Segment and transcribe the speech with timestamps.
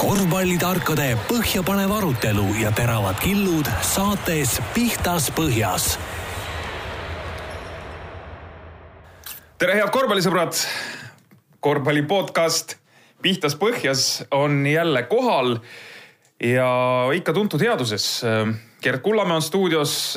[0.00, 5.98] korvpallitarkade põhjapanev arutelu ja teravad killud saates Pihtas Põhjas.
[9.60, 10.56] tere, head korvpallisõbrad.
[11.60, 12.78] korvpalli podcast
[13.20, 15.58] Pihtas Põhjas on jälle kohal
[16.40, 16.70] ja
[17.12, 18.24] ikka tuntud headuses.
[18.82, 20.16] Gerd Kullamäe on stuudios.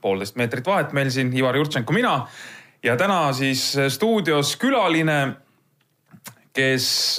[0.00, 2.26] poolteist meetrit vahet meil siin, Ivar Jurtšenko, mina
[2.82, 5.36] ja täna siis stuudios külaline,
[6.52, 7.18] kes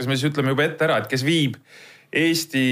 [0.00, 1.60] kas me siis ütleme juba ette ära, et kes viib
[2.10, 2.64] Eesti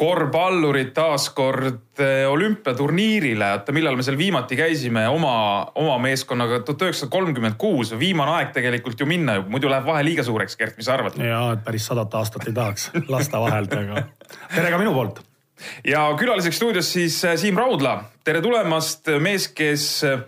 [0.00, 5.34] korvpallurid taaskord eh, olümpiaturniirile, oota, millal me seal viimati käisime oma,
[5.78, 10.24] oma meeskonnaga, tuhat üheksasada kolmkümmend kuus, viimane aeg tegelikult ju minna, muidu läheb vahe liiga
[10.24, 11.20] suureks, Gert, mis sa arvad?
[11.20, 14.06] ja, et päris sadat aastat ei tahaks lasta vahelt, aga
[14.54, 15.20] tere ka minu poolt.
[15.84, 20.24] ja külaliseks stuudios siis eh, Siim Raudla, tere tulemast, mees, kes Äh,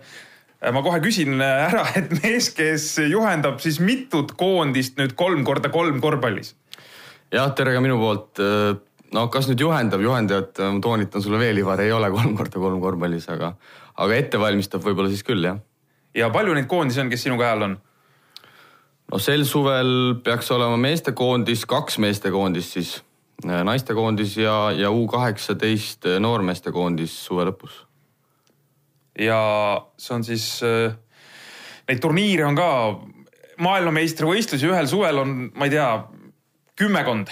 [0.71, 5.71] ma kohe küsin äh, ära, et mees, kes juhendab siis mitut koondist nüüd kolm korda
[5.73, 6.53] kolm korvpallis?
[7.33, 8.39] jah, tere ka minu poolt.
[8.39, 8.75] Äh,
[9.15, 12.79] no kas nüüd juhendab, juhendajat ma toonitan sulle veel, Ivar, ei ole kolm korda kolm
[12.83, 13.53] korvpallis, aga,
[13.99, 15.59] aga ette valmistab võib-olla siis küll, jah.
[16.15, 17.79] ja palju neid koondisi on, kes sinu käe all on?
[19.11, 22.93] no sel suvel peaks olema meestekoondis, kaks meestekoondist siis,
[23.43, 27.81] naistekoondis ja, ja U kaheksateist noormeestekoondis suve lõpus
[29.19, 29.39] ja
[29.97, 30.93] see on siis, äh,
[31.89, 32.69] neid turniire on ka,
[33.63, 35.87] maailmameistrivõistlusi ühel suvel on, ma ei tea,
[36.79, 37.29] kümmekond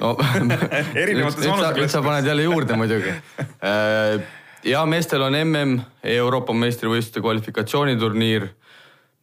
[0.00, 0.14] no
[1.02, 1.80] erinevates vanuseklassis.
[1.82, 3.14] nüüd sa paned jälle juurde muidugi.
[3.40, 4.20] Äh,
[4.64, 5.80] ja meestel on mm
[6.16, 8.48] Euroopa meistrivõistluste kvalifikatsiooniturniir.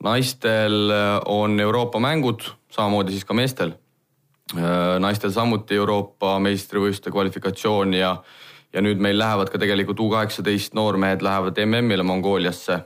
[0.04, 3.78] naistel äh, on Euroopa mängud, samamoodi siis ka meestel.
[5.00, 8.18] naistel samuti Euroopa meistrivõistluste kvalifikatsioon ja
[8.74, 12.80] ja nüüd meil lähevad ka tegelikult U kaheksateist noormehed lähevad MM-ile Mongooliasse.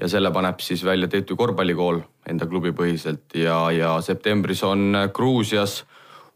[0.00, 5.84] ja selle paneb siis välja TTÜ korvpallikool enda klubipõhiselt ja, ja septembris on Gruusias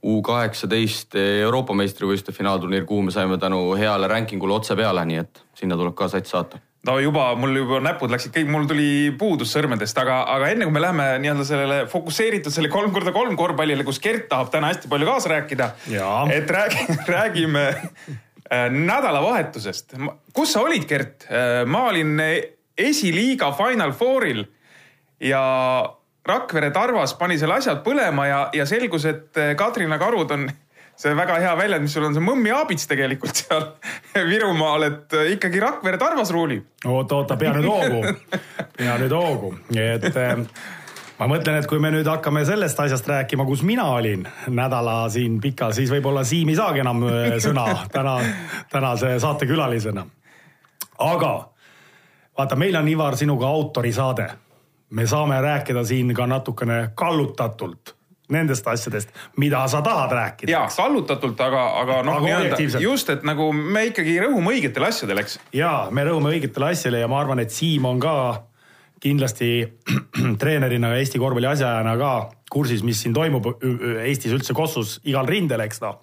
[0.06, 5.42] U kaheksateist Euroopa meistrivõistluste finaalturniir, kuhu me saime tänu heale rankingule otse peale, nii et
[5.58, 9.50] sinna tuleb ka sats saata no juba mul juba näpud läksid kõik, mul tuli puudus
[9.54, 13.86] sõrmedest, aga, aga enne kui me läheme nii-öelda sellele fokusseeritud selle kolm korda kolm korvpallile,
[13.86, 15.72] kus Gert tahab täna hästi palju kaasa rääkida.
[16.32, 16.86] et räägi,
[17.16, 17.66] räägime
[18.72, 19.96] nädalavahetusest,
[20.34, 21.26] kus sa olid, Gert?
[21.30, 22.16] Äh, ma olin
[22.78, 24.44] esiliiga Final Fouril
[25.20, 25.42] ja
[26.28, 30.48] Rakvere Tarvas pani seal asjad põlema ja, ja selgus, et äh, Katrina Karud on
[31.00, 33.68] see väga hea väljend, mis sul on, see mõmmi aabits tegelikult seal
[34.30, 36.66] Virumaal, et ikkagi Rakvere Tarvas ruulib.
[36.84, 38.16] oota, oota, pea nüüd hoogu,
[38.76, 40.10] pea nüüd hoogu, et
[41.18, 45.40] ma mõtlen, et kui me nüüd hakkame sellest asjast rääkima, kus mina olin nädala siin
[45.42, 48.18] pika, siis võib-olla Siim ei saagi enam äh, sõna täna,
[48.72, 50.06] tänase saatekülalisena.
[50.98, 51.32] aga
[52.38, 54.30] vaata, meil on Ivar sinuga autorisaade.
[54.90, 57.94] me saame rääkida siin ka natukene kallutatult
[58.28, 60.50] nendest asjadest, mida sa tahad rääkida.
[60.50, 65.38] ja kallutatult, aga, aga noh, nii-öelda just, et nagu me ikkagi rõhume õigetele asjadele, eks.
[65.52, 68.14] ja me rõhume õigetele asjadele ja ma arvan, et Siim on ka
[69.00, 69.78] kindlasti
[70.40, 72.12] treenerina ja Eesti korvpalli asjaajana ka
[72.50, 73.46] kursis, mis siin toimub
[74.04, 76.00] Eestis üldse Kossus igal rindel, eks noh.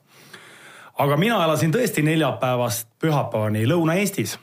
[1.02, 4.38] aga mina elasin tõesti neljapäevast pühapäevani Lõuna-Eestis,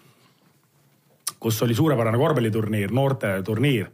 [1.41, 3.91] kus oli suurepärane korvpalliturniir, noorteturniir.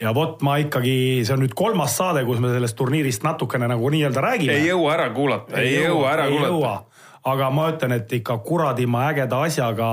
[0.00, 3.90] ja vot ma ikkagi, see on nüüd kolmas saade, kus me sellest turniirist natukene nagu
[3.90, 4.56] nii-öelda räägime.
[4.56, 6.84] ei jõua ära kuulata, ei jõua ära kuulata.
[7.24, 9.90] aga ma ütlen, et ikka kuradima ägeda asjaga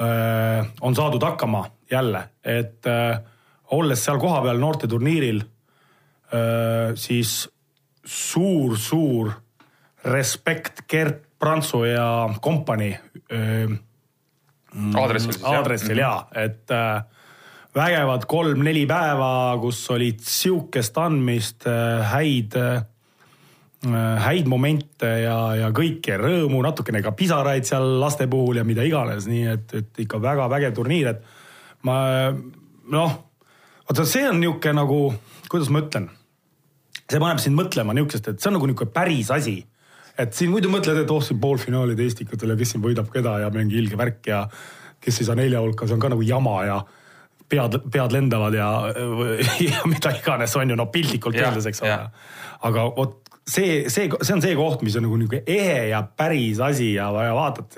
[0.00, 3.20] öö, on saadud hakkama jälle, et äh,
[3.76, 7.48] olles seal kohapeal noorteturniiril äh,, siis
[8.04, 9.32] suur-suur
[10.04, 12.94] respekt Gert Prantsu ja kompanii
[13.32, 13.74] äh,.
[14.94, 15.58] aadressil siis jah?
[15.58, 17.04] aadressil ja, et äh,
[17.74, 22.82] vägevad kolm-neli päeva, kus olid sihukest andmist äh,, häid äh,
[24.24, 29.26] häid momente ja, ja kõike, rõõmu, natukene ka pisaraid seal laste puhul ja mida iganes,
[29.28, 31.33] nii et, et ikka väga vägev turniir, et
[31.84, 31.96] ma
[32.32, 33.14] noh,
[33.88, 34.98] vaata, see on niisugune nagu,
[35.50, 36.08] kuidas ma ütlen,
[37.04, 39.60] see paneb sind mõtlema niisugust, et see on nagu niisugune päris asi.
[40.18, 43.48] et siin muidu mõtled, et oh, siin poolfinaalid Eestikutel ja kes siin võidab keda ja
[43.50, 44.44] mingi ilge värk ja
[45.02, 46.76] kes ei saa nelja hulka, see on ka nagu jama ja
[47.50, 48.68] pead, pead lendavad ja,
[49.68, 51.98] ja mida iganes on ju, no piltlikult öeldes, eks ole.
[52.70, 56.62] aga vot see, see, see on see koht, mis on nagu niisugune ehe ja päris
[56.64, 57.74] asi ja, vaatad,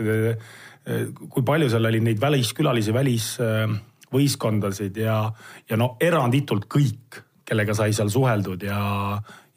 [1.33, 3.33] kui palju seal oli neid väliskülalisi, välis
[4.15, 5.21] võistkondasid ja,
[5.69, 8.81] ja no eranditult kõik, kellega sai seal suheldud ja,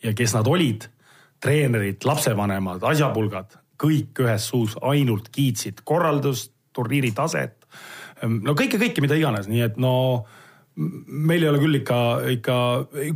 [0.03, 0.87] ja kes nad olid,
[1.41, 7.55] treenerid, lapsevanemad, asjapulgad, kõik ühes suus ainult kiitsid korraldust, turniiri taset.
[8.21, 9.93] no kõike, kõike, mida iganes, nii et no
[10.79, 11.99] meil ei ole küll ikka,
[12.37, 12.55] ikka,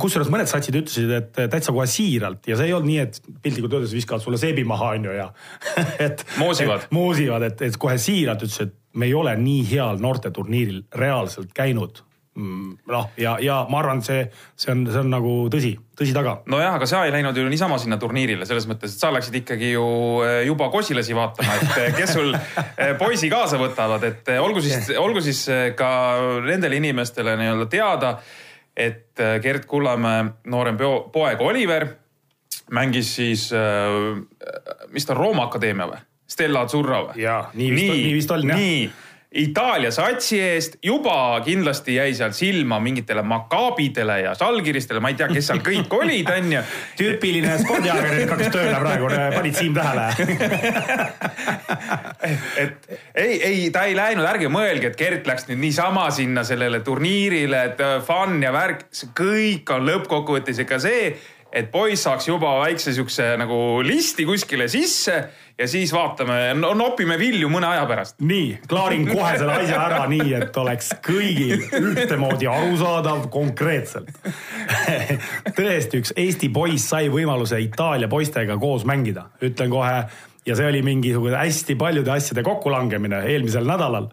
[0.00, 3.78] kusjuures mõned satsid ütlesid, et täitsa kohe siiralt ja see ei olnud nii, et piltlikult
[3.78, 5.28] öeldes viskavad sulle seebi maha, on ju, ja
[6.06, 6.26] et.
[6.40, 6.88] moosivad.
[6.94, 12.02] moosivad, et, et kohe siiralt ütles, et me ei ole nii heal noorteturniiril reaalselt käinud
[12.34, 14.24] Mm, noh, ja, ja ma arvan, see,
[14.58, 16.32] see on, see on nagu tõsi, tõsi taga.
[16.50, 19.68] nojah, aga sa ei läinud ju niisama sinna turniirile selles mõttes, et sa läksid ikkagi
[19.70, 19.84] ju
[20.26, 24.90] eh, juba kosilasi vaatama, et eh, kes sul eh, poisi kaasa võtavad, et olgu siis,
[24.98, 25.44] olgu siis
[25.78, 25.90] ka
[26.42, 28.10] nendele inimestele nii-öelda teada,
[28.74, 30.80] et Gerd Kullamäe noorem
[31.14, 31.86] poeg Oliver
[32.74, 33.46] mängis siis,
[34.90, 36.02] mis ta, Rooma Akadeemia või?
[36.26, 37.24] Stella Azzurra või?
[37.24, 38.60] jaa, nii vist, nii vist oli jah.
[38.60, 38.84] nii
[39.34, 45.26] Itaalia satsi eest, juba kindlasti jäi seal silma mingitele makaabidele ja salgiristele, ma ei tea,
[45.32, 46.60] kes seal kõik olid, onju.
[47.00, 50.06] tüüpiline spordiajakirjanik hakkas tööle praegu, panid Siim tähele
[52.62, 52.86] et
[53.18, 57.58] ei, ei, ta ei läinud, ärge mõelge, et Gert läks nüüd niisama sinna sellele turniirile,
[57.72, 61.10] et äh, fun ja värk, see kõik on lõppkokkuvõttes ikka see,
[61.54, 63.56] et poiss saaks juba väikse siukse nagu
[63.86, 65.14] listi kuskile sisse
[65.58, 66.36] ja siis vaatame,
[66.74, 68.16] nopime vilju mõne aja pärast.
[68.26, 74.10] nii, klaarin kohe selle asja ära nii, et oleks kõigil ühtemoodi arusaadav konkreetselt.
[75.58, 79.98] Tõesti, üks Eesti poiss sai võimaluse Itaalia poistega koos mängida, ütlen kohe.
[80.44, 84.10] Ja see oli mingisugune hästi paljude asjade kokkulangemine eelmisel nädalal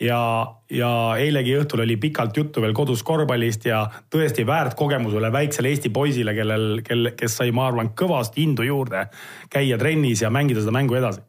[0.00, 3.82] ja, ja eilegi õhtul oli pikalt juttu veel kodus korvpallist ja
[4.12, 8.66] tõesti väärt kogemus üle väiksele Eesti poisile, kellel, kel, kes sai, ma arvan, kõvasti indu
[8.66, 9.06] juurde
[9.52, 11.20] käia trennis ja mängida seda mängu edasi.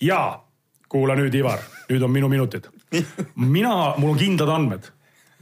[0.00, 0.40] ja
[0.88, 2.68] kuula nüüd, Ivar, nüüd on minu minutid.
[3.36, 4.92] mina, mul on kindlad andmed,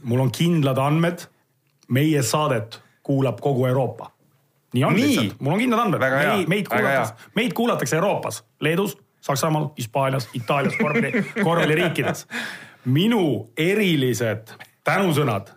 [0.03, 1.27] mul on kindlad andmed,
[1.89, 4.11] meie saadet kuulab kogu Euroopa.
[4.73, 5.07] nii on nii.
[5.07, 10.73] lihtsalt, mul on kindlad andmed, meid, meid kuulatakse, meid kuulatakse Euroopas, Leedus, Saksamaal, Hispaanias, Itaalias,
[10.81, 12.25] korvpalli, korvpalliriikides
[12.85, 15.51] minu erilised tänusõnad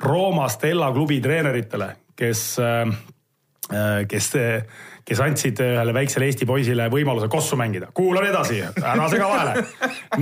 [0.00, 2.88] Rooma Stella klubi treeneritele, kes, äh,
[3.72, 4.30] äh, kes,
[5.04, 7.90] kes andsid ühele väiksele Eesti poisile võimaluse kossu mängida.
[7.94, 9.66] kuulan edasi, ära sega vahele.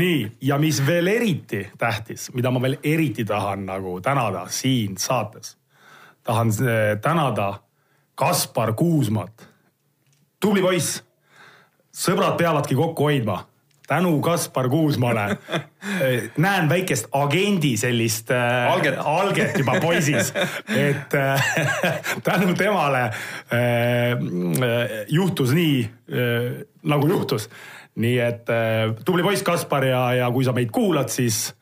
[0.01, 5.57] nii, ja mis veel eriti tähtis, mida ma veel eriti tahan nagu tänada siin saates,
[6.23, 7.53] tahan äh, tänada
[8.15, 9.49] Kaspar Kuusmat.
[10.41, 11.05] tubli poiss.
[11.95, 13.45] sõbrad peavadki kokku hoidma
[13.89, 15.39] tänu Kaspar Kuusmale
[16.37, 20.33] näen väikest agendi sellist äh, alget, alget juba poisis,
[20.69, 21.49] et äh,
[22.29, 23.15] tänu temale äh,
[25.09, 27.49] juhtus nii äh, nagu juhtus.
[27.99, 31.55] nii et äh, tubli poiss Kaspar ja, ja kui sa meid kuulad, siis,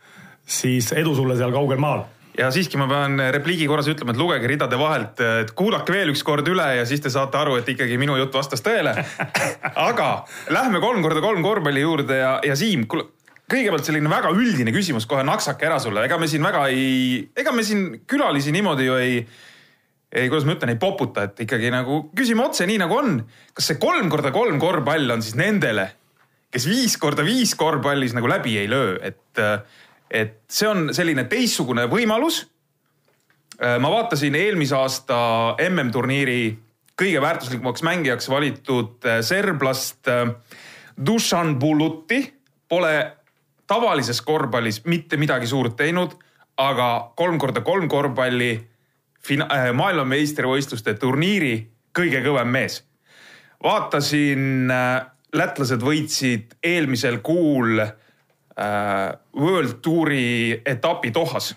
[0.45, 2.05] siis edu sulle seal kaugel maal
[2.39, 6.23] ja siiski ma pean repliigi korras ütlema, et lugege ridade vahelt, et kuulake veel üks
[6.27, 8.95] kord üle ja siis te saate aru, et ikkagi minu jutt vastas tõele.
[9.89, 10.11] aga
[10.53, 13.09] lähme kolm korda kolm korvpalli juurde ja, ja Siim, kuule
[13.47, 17.53] kõigepealt selline väga üldine küsimus kohe naksake ära sulle, ega me siin väga ei, ega
[17.55, 19.21] me siin külalisi niimoodi ju ei,
[20.11, 23.21] ei, kuidas ma ütlen, ei poputa, et ikkagi nagu küsime otse nii nagu on.
[23.55, 25.87] kas see kolm korda kolm korvpall on siis nendele,
[26.51, 29.47] kes viis korda viis korvpallis nagu läbi ei löö, et
[30.11, 32.45] et see on selline teistsugune võimalus.
[33.57, 35.19] Äh, ma vaatasin eelmise aasta
[35.69, 36.41] MM-turniiri
[36.97, 40.31] kõige väärtuslikumaks mängijaks valitud äh, serblast äh,
[40.97, 42.23] Dušan Buluti.
[42.69, 42.95] Pole
[43.67, 46.17] tavalises korvpallis mitte midagi suurt teinud,
[46.59, 48.55] aga kolm korda kolm korvpalli
[49.75, 51.55] maailmameistrivõistluste turniiri
[51.95, 52.81] kõige kõvem mees.
[53.63, 54.71] vaatasin,
[55.35, 58.06] lätlased võitsid eelmisel kuul Äh,
[59.37, 61.55] World Touri etapi Dohas.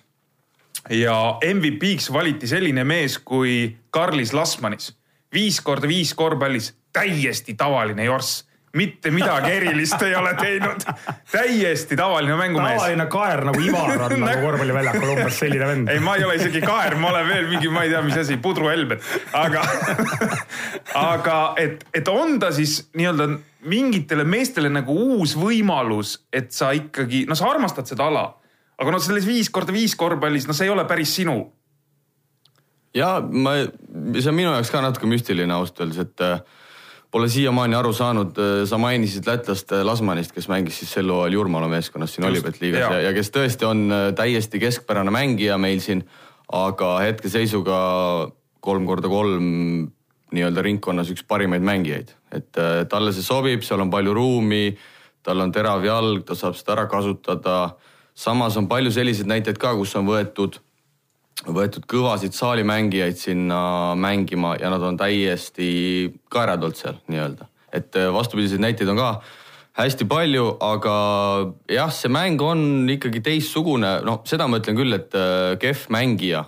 [0.90, 4.96] ja MVP-ks valiti selline mees kui Karlis Lasmanis.
[5.34, 10.84] viis korda viis korvpallis, täiesti tavaline jorss mitte midagi erilist ei ole teinud.
[11.32, 12.78] täiesti tavaline mängumees.
[12.78, 15.90] tavaline kaer nagu Ivar on nagu korvpalliväljakul umbes selline vend.
[15.90, 18.38] ei, ma ei ole isegi kaer, ma olen veel mingi, ma ei tea, mis asi,
[18.38, 19.02] pudruhelbed,
[19.34, 19.64] aga
[20.96, 23.30] aga et, et on ta siis nii-öelda
[23.70, 28.28] mingitele meestele nagu uus võimalus, et sa ikkagi, no sa armastad seda ala,
[28.80, 31.42] aga no selles viis korda viis korvpallis, no see ei ole päris sinu.
[32.94, 33.58] ja ma,
[34.14, 36.28] see on minu jaoks ka natuke müstiline ausalt öeldes, et
[37.10, 41.40] Pole siiamaani aru saanud, äh, sa mainisid lätlast äh, Lasmanist, kes mängis siis sel hooajal
[41.40, 46.04] Jurmala meeskonnas siin Olipet liigas ja, ja kes tõesti on täiesti keskpärane mängija meil siin.
[46.50, 47.80] aga hetkeseisuga
[48.60, 49.90] kolm korda kolm
[50.36, 54.74] nii-öelda ringkonnas üks parimaid mängijaid, et äh, talle see sobib, seal on palju ruumi,
[55.26, 57.76] tal on terav jalg, ta saab seda ära kasutada.
[58.14, 60.60] samas on palju selliseid näiteid ka, kus on võetud,
[61.48, 65.70] võetud kõvasid saalimängijaid sinna mängima ja nad on täiesti
[66.32, 69.12] kaeradult seal nii-öelda, et äh, vastupidiseid näiteid on ka
[69.80, 70.94] hästi palju, aga
[71.72, 76.46] jah, see mäng on ikkagi teistsugune, noh, seda ma ütlen küll, et äh, kehv mängija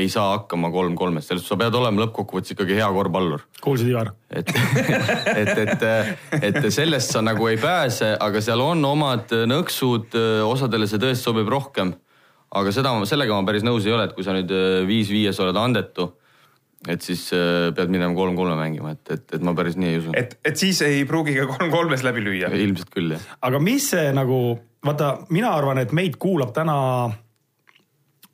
[0.00, 3.42] ei saa hakkama kolm-kolmest, sellest sa pead olema lõppkokkuvõttes ikkagi hea korvpallur.
[3.64, 4.12] kuulsid, Ivar?
[4.30, 4.52] et,
[5.40, 5.88] et, et,
[6.38, 10.14] et sellest sa nagu ei pääse, aga seal on omad nõksud,
[10.46, 11.92] osadele see tõesti sobib rohkem.
[12.50, 14.50] Aga seda, sellega ma päris nõus ei ole, et kui sa nüüd
[14.88, 16.10] viis-viies oled andetu
[16.88, 20.14] et siis äh, pead minema kolm-kolme mängima, et, et, et ma päris nii ei usu.
[20.16, 22.52] et, et siis ei pruugi ka kolm-kolmes läbi lüüa?
[22.56, 23.26] ilmselt küll, jah.
[23.44, 24.40] aga mis see nagu,
[24.86, 26.78] vaata, mina arvan, et meid kuulab täna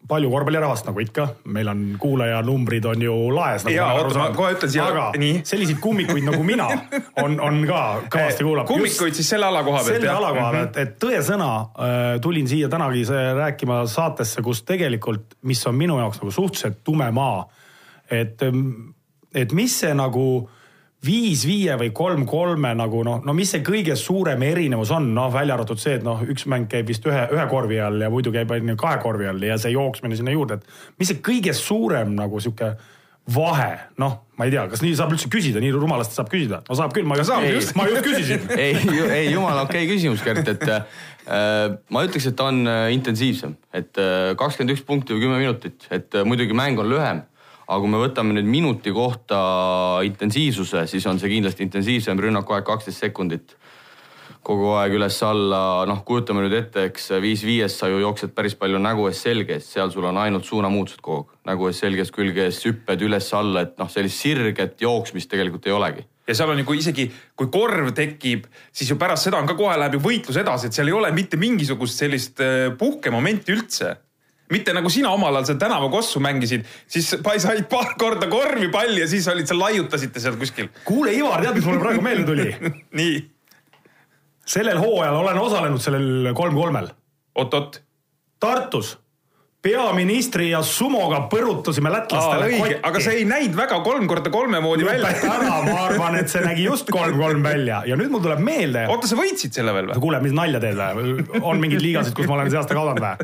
[0.08, 3.74] palju korvpallirahvast, nagu ikka, meil on kuulajanumbrid on ju laes nagu.
[3.74, 4.86] jaa, oota, ma kohe ütlen siia.
[4.92, 5.42] aga nii?
[5.46, 6.68] selliseid kummikuid nagu mina
[7.24, 7.82] on, on ka
[8.12, 8.70] kõvasti kuulab.
[8.70, 9.98] kummikuid siis selle ala koha pealt?
[9.98, 13.04] selle ala koha pealt, et tõesõna äh, tulin siia tänagi
[13.42, 17.44] rääkima saatesse, kus tegelikult, mis on minu jaoks nagu suhteliselt tume maa
[18.10, 18.42] et,
[19.34, 20.26] et mis see nagu
[21.06, 25.30] viis viie või kolm kolme nagu noh, no mis see kõige suurem erinevus on, noh
[25.32, 28.34] välja arvatud see, et noh, üks mäng käib vist ühe, ühe korvi all ja muidu
[28.34, 32.14] käib ainult kahe korvi all ja see jooksmine sinna juurde, et mis see kõige suurem
[32.18, 32.74] nagu sihuke
[33.34, 36.60] vahe, noh, ma ei tea, kas nii saab üldse küsida, nii rumalasti saab küsida?
[36.68, 37.46] no saab küll, ma ka saan,
[37.78, 38.44] ma just küsisin.
[38.62, 40.84] Ei, ei jumala okei okay küsimus, Gert, et äh,
[41.90, 45.88] ma ütleks, et ta on äh, intensiivsem, et äh, kakskümmend üks punkti või kümme minutit,
[45.90, 47.24] et äh, muidugi mäng on lühem
[47.66, 49.38] aga kui me võtame nüüd minuti kohta
[50.06, 53.56] intensiivsuse, siis on see kindlasti intensiivsem rünnaku aeg kaksteist sekundit.
[54.46, 59.08] kogu aeg üles-alla, noh, kujutame nüüd ette, eks viis-viies sa ju jooksed päris palju nägu
[59.08, 61.40] ees selge ees, seal sul on ainult suunamuutused kogu aeg.
[61.50, 66.06] nägu ees selges, külge ees, hüpped üles-alla, et noh, sellist sirget jooksmist tegelikult ei olegi
[66.26, 67.08] ja seal on kui isegi,
[67.38, 70.78] kui korv tekib, siis ju pärast seda on ka kohe läheb ju võitlus edasi, et
[70.78, 73.96] seal ei ole mitte mingisugust sellist äh, puhkemomenti üldse
[74.52, 79.08] mitte nagu sina omal ajal seal tänavakossu mängisid, siis said paar korda korvi palli ja
[79.10, 80.68] siis olid seal, laiutasite seal kuskil.
[80.84, 83.16] kuule, Ivar, tead, mis mulle praegu meelde tuli nii.
[84.46, 86.92] sellel hooajal olen osalenud sellel kolm-kolmel.
[87.34, 87.82] oot-oot.
[88.40, 88.96] Tartus
[89.66, 92.76] peaministri ja sumoga põrutasime lätlastele kotti.
[92.88, 95.10] aga see ei näinud väga kolm korda kolme moodi välja.
[95.32, 98.86] ära, ma arvan, et see nägi just kolm-kolm välja ja nüüd mul tuleb meelde.
[98.92, 99.98] oota, sa võitsid selle veel või?
[100.06, 101.26] kuule, mis nalja teed või?
[101.42, 103.14] on mingeid liigasid, kus ma olen see aasta kaotanud või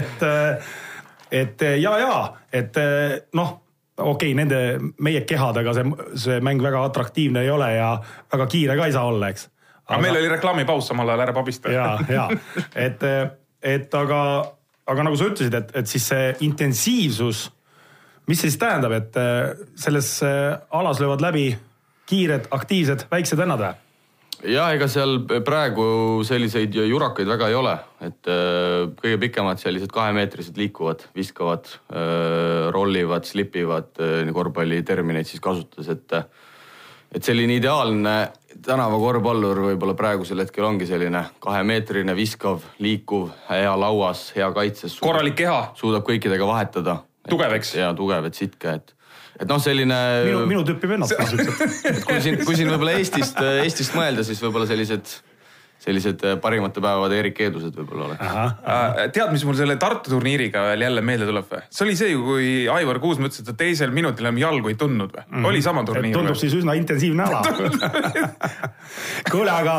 [0.00, 0.26] et,
[1.42, 2.18] et ja, ja,
[2.56, 2.82] et
[3.36, 3.56] noh
[3.96, 5.96] okei okay,, nende, meie kehadega see,
[6.26, 7.96] see mäng väga atraktiivne ei ole ja
[8.32, 9.48] väga kiire ka ei saa olla, eks.
[9.88, 11.72] aga meil oli reklaamipaus samal ajal, ära pabista.
[11.72, 12.30] ja, ja,
[12.88, 13.04] et
[13.66, 14.20] et aga,
[14.86, 17.46] aga nagu sa ütlesid, et, et siis see intensiivsus,
[18.30, 21.48] mis see siis tähendab, et äh, selles äh, alas löövad läbi
[22.06, 23.74] kiired, aktiivsed, väiksed vennad või?
[24.52, 25.86] jah, ega seal praegu
[26.28, 31.70] selliseid jurakaid väga ei ole, et äh, kõige pikemad sellised kahemeetrised liikuvad, viskavad,
[32.74, 33.96] rollivad, slipivad
[34.36, 36.20] korvpallitermineid siis kasutades, et
[37.16, 38.16] et selline ideaalne
[38.64, 44.98] tänavakorvpallur võib-olla praegusel hetkel ongi selline kahemeetrine, viskav, liikuv, hea lauas, hea kaitses.
[45.02, 45.72] korralik keha.
[45.78, 47.00] suudab kõikidega vahetada.
[47.28, 47.74] tugev, eks?
[47.78, 48.94] ja tugev, et sitke, et,
[49.40, 50.00] et noh, selline.
[50.26, 51.12] minu, minu tüüpi vennad.
[52.08, 55.18] kui siin, kui siin võib-olla Eestist, Eestist mõelda, siis võib-olla sellised
[55.86, 58.22] sellised äh, parimate päevade Erik Eedused võib-olla oleks.
[58.26, 61.62] Äh, tead, mis mul selle Tartu turniiriga veel jälle meelde tuleb või?
[61.70, 64.78] see oli see ju, kui Aivar Kuusma ütles, et ta teisel minutil enam jalgu ei
[64.80, 65.50] tundnud või mm?
[65.52, 66.16] oli sama turniir?
[66.16, 67.42] tundub siis üsna intensiivne ala
[69.32, 69.76] kuule, aga,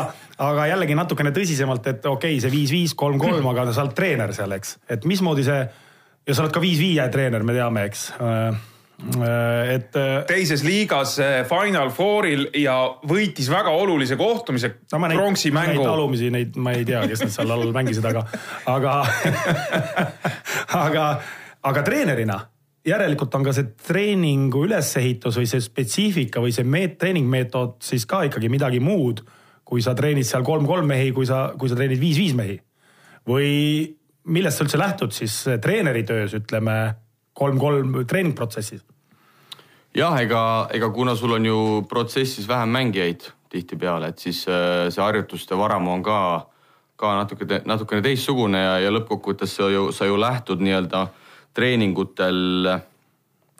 [0.48, 4.56] aga jällegi natukene tõsisemalt, et okei okay,, see viis-viis, kolm-kolm, aga sa oled treener seal,
[4.56, 8.56] eks, et mismoodi see ja sa oled ka viis-viie treener, me teame, eks Äh,
[8.98, 9.96] et.
[9.96, 12.74] Äh, teises liigas äh, Final Fouril ja
[13.06, 15.78] võitis väga olulise kohtumise no,, pronksi mängu.
[15.78, 18.24] Neid alumisi, neid ma ei tea, kes nad seal all mängisid, aga,
[18.66, 18.94] aga
[20.84, 21.08] aga,
[21.70, 22.40] aga treenerina
[22.88, 28.24] järelikult on ka see treeningu ülesehitus või see spetsiifika või see meet-, treeningmeetod siis ka
[28.26, 29.22] ikkagi midagi muud,
[29.68, 32.58] kui sa treenid seal kolm-kolm mehi, kui sa, kui sa treenid viis-viis mehi.
[33.28, 33.50] või
[34.32, 36.96] millest sa üldse lähtud siis treeneri töös, ütleme
[37.38, 38.84] kolm-kolm treeningprotsessis?
[39.96, 40.42] jah, ega,
[40.74, 45.94] ega kuna sul on ju protsessis vähem mängijaid tihtipeale, et siis äh, see harjutuste varamu
[45.96, 46.18] on ka,
[47.00, 51.06] ka natuke, natukene teistsugune ja, ja lõppkokkuvõttes sa ju, sa ju lähtud nii-öelda
[51.56, 52.38] treeningutel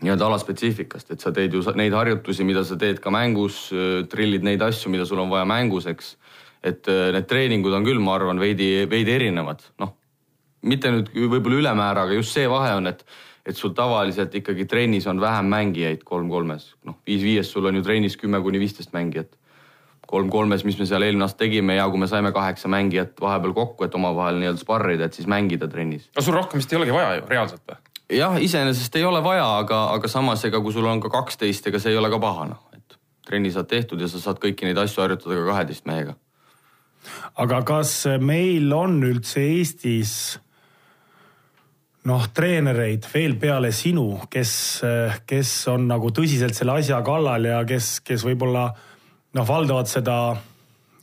[0.02, 3.68] nii-öelda alaspetsiifikast, et sa teed ju neid harjutusi, mida sa teed ka mängus,
[4.10, 6.12] trillid neid asju, mida sul on vaja mängus, eks.
[6.62, 9.96] et äh, need treeningud on küll, ma arvan, veidi, veidi erinevad, noh,
[10.62, 13.04] mitte nüüd võib-olla ülemäära, aga just see vahe on, et
[13.48, 18.16] et sul tavaliselt ikkagi trennis on vähem mängijaid kolm-kolmes, noh viis-viies sul on ju trennis
[18.20, 19.34] kümme kuni viisteist mängijat.
[20.08, 23.84] kolm-kolmes, mis me seal eelmine aasta tegime ja kui me saime kaheksa mängijat vahepeal kokku,
[23.84, 26.10] et omavahel nii-öelda sparrida, et siis mängida trennis.
[26.16, 27.80] no sul rohkem vist ei olegi vaja ju reaalselt või?
[28.18, 31.80] jah, iseenesest ei ole vaja, aga, aga samas ega kui sul on ka kaksteist, ega
[31.80, 34.80] see ei ole ka paha noh, et trenni saad tehtud ja sa saad kõiki neid
[34.80, 36.16] asju harjutada ka kaheteist mehega.
[37.36, 40.38] aga kas meil on üldse Eestis
[42.08, 44.52] noh, treenereid veel peale sinu, kes,
[45.28, 48.68] kes on nagu tõsiselt selle asja kallal ja kes, kes võib-olla
[49.36, 50.18] noh, valdavad seda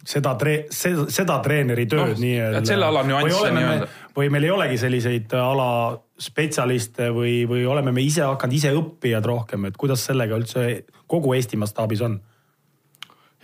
[0.06, 2.64] seda tre-, seda, seda treeneri tööd no, nii-öelda.
[2.70, 3.88] selle ala nüansse nii-öelda.
[4.16, 5.70] või meil ei olegi selliseid ala
[6.22, 11.34] spetsialiste või, või oleme me ise hakanud ise õppijad rohkem, et kuidas sellega üldse kogu
[11.36, 12.20] Eesti mastaabis on?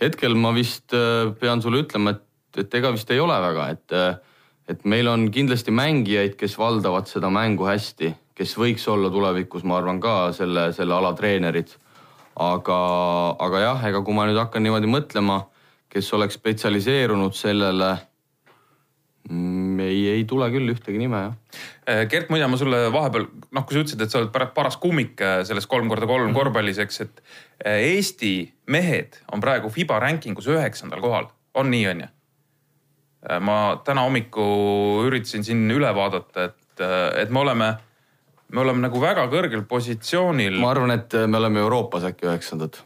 [0.02, 3.96] hetkel ma vist äh, pean sulle ütlema, et, et ega vist ei ole väga, et,
[3.96, 4.31] äh,
[4.68, 9.78] et meil on kindlasti mängijaid, kes valdavad seda mängu hästi, kes võiks olla tulevikus, ma
[9.78, 11.78] arvan ka selle, selle ala treenerid.
[12.36, 12.76] aga,
[13.44, 15.42] aga jah, ega kui ma nüüd hakkan niimoodi mõtlema
[15.92, 17.90] kes oleks spetsialiseerunud sellele
[19.28, 21.34] mm, ei, ei tule küll ühtegi nime jah.
[21.84, 25.20] Äh, Gert, muide ma sulle vahepeal, noh, kui sa ütlesid, et sa oled paras kummik
[25.20, 26.38] äh, selles kolm korda kolm -hmm.
[26.38, 27.22] korvpallis, eks, et
[27.66, 28.34] äh, Eesti
[28.66, 32.12] mehed on praegu Fiba rankingus üheksandal kohal, on nii, on ju?
[33.40, 34.44] Ma täna hommiku
[35.06, 36.84] üritasin siin üle vaadata, et,
[37.22, 37.68] et me oleme,
[38.50, 40.58] me oleme nagu väga kõrgel positsioonil.
[40.60, 42.80] ma arvan, et me oleme Euroopas äkki üheksandad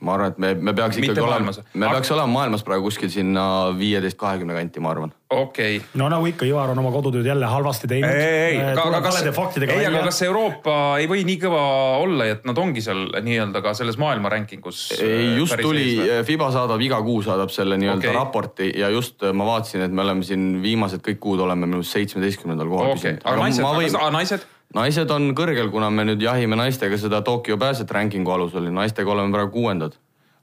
[0.00, 3.44] ma arvan, et me, me peaks ikkagi olema, me peaks olema maailmas praegu kuskil sinna
[3.76, 5.12] viieteist, kahekümne kanti, ma arvan.
[5.32, 5.88] okei okay..
[5.96, 8.10] no nagu ikka, Ivar on oma kodutööd jälle halvasti teinud.
[8.12, 11.62] ei, ei, äh, aga kas, ei, aga kas Euroopa ei või nii kõva
[12.02, 14.82] olla, et nad ongi seal nii-öelda ka selles maailma rankingus?
[14.98, 15.86] ei, äh, just tuli,
[16.28, 18.16] Fiba saadab iga kuu saadab selle nii-öelda okay.
[18.18, 21.80] raporti ja just äh, ma vaatasin, et me oleme siin viimased kõik kuud oleme minu
[21.80, 23.16] arust seitsmeteistkümnendal kohal okay.
[23.16, 23.24] püsinud.
[23.24, 24.12] aga naised, võin...
[24.20, 24.46] naised?
[24.74, 29.12] Naised on kõrgel, kuna me nüüd jahime naistega seda Tokyo pääset rankingu alusel ja naistega
[29.12, 29.96] oleme praegu kuuendad.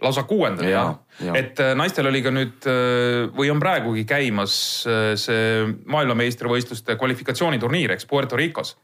[0.04, 1.36] lausa kuuendad ja, jah?
[1.38, 4.56] et äh, naistel oli ka nüüd äh, või on praegugi käimas
[4.88, 8.78] äh, see maailmameistrivõistluste kvalifikatsiooniturniir, eks Puerto Ricos.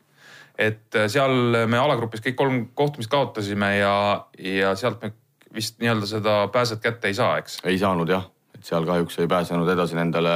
[0.57, 5.13] et seal me alagrupis kõik kolm kohtumist kaotasime ja, ja sealt me
[5.55, 7.59] vist nii-öelda seda pääset kätte ei saa, eks?
[7.63, 10.35] ei saanud jah, et seal kahjuks ei pääsenud edasi nendele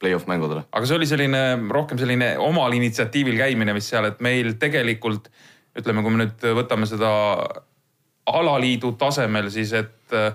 [0.00, 0.64] play-off mängudele.
[0.72, 5.28] aga see oli selline rohkem selline omal initsiatiivil käimine vist seal, et meil tegelikult
[5.78, 7.10] ütleme, kui me nüüd võtame seda
[8.30, 10.32] alaliidu tasemel, siis et äh,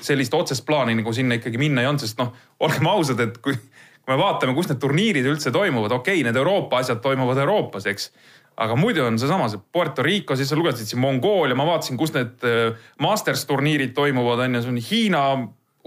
[0.00, 2.32] sellist otsest plaani nagu sinna ikkagi minna ei olnud, sest noh,
[2.64, 6.38] olgem ausad, et kui, kui me vaatame, kus need turniirid üldse toimuvad, okei okay,, need
[6.38, 8.10] Euroopa asjad toimuvad Euroopas, eks
[8.58, 12.14] aga muidu on seesama, see Puerto Rico, siis sa lugesid siin Mongoolia, ma vaatasin, kus
[12.16, 15.24] need äh, Masters turniirid toimuvad, on ju, see on Hiina,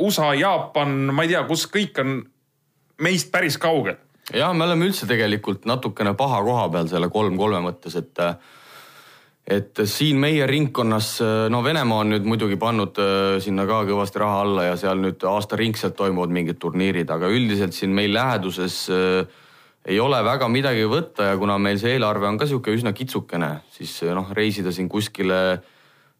[0.02, 2.22] USA, Jaapan, ma ei tea, kus kõik on
[3.02, 4.00] meist päris kaugel.
[4.34, 8.26] ja me oleme üldse tegelikult natukene paha koha peal selle kolm-kolme mõttes, et
[9.52, 11.08] et siin meie ringkonnas,
[11.50, 15.26] no Venemaa on nüüd muidugi pannud äh, sinna ka kõvasti raha alla ja seal nüüd
[15.28, 19.26] aastaringselt toimuvad mingid turniirid, aga üldiselt siin meil läheduses äh,
[19.90, 23.56] ei ole väga midagi võtta ja kuna meil see eelarve on ka sihuke üsna kitsukene,
[23.74, 25.42] siis noh, reisida siin kuskile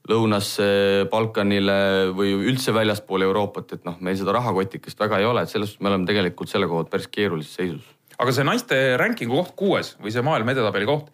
[0.10, 0.68] lõunasse,
[1.12, 5.74] Balkanile või üldse väljaspool Euroopat, et noh, meil seda rahakotikest väga ei ole, et selles
[5.74, 7.86] suhtes me oleme tegelikult selle koha pealt päris keerulises seisus.
[8.18, 11.12] aga see naiste ranking'u koht kuues või see maailma edetabeli koht,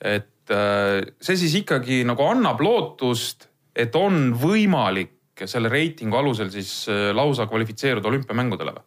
[0.00, 6.84] et äh, see siis ikkagi nagu annab lootust, et on võimalik selle reitingu alusel siis
[6.92, 8.86] äh, lausa kvalifitseeruda olümpiamängudele või?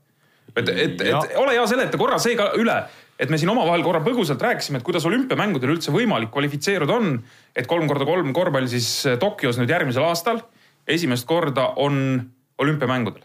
[0.53, 2.77] et, et, et ole hea, seleta korra see ka üle
[3.19, 7.23] et me siin omavahel korra põgusalt rääkisime, et kuidas olümpiamängudel üldse võimalik kvalifitseeruda on.
[7.55, 10.41] et kolm korda kolm korvpall siis eh, Tokyos nüüd järgmisel aastal
[10.87, 12.23] esimest korda on
[12.57, 13.23] olümpiamängudel.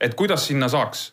[0.00, 1.12] et kuidas sinna saaks?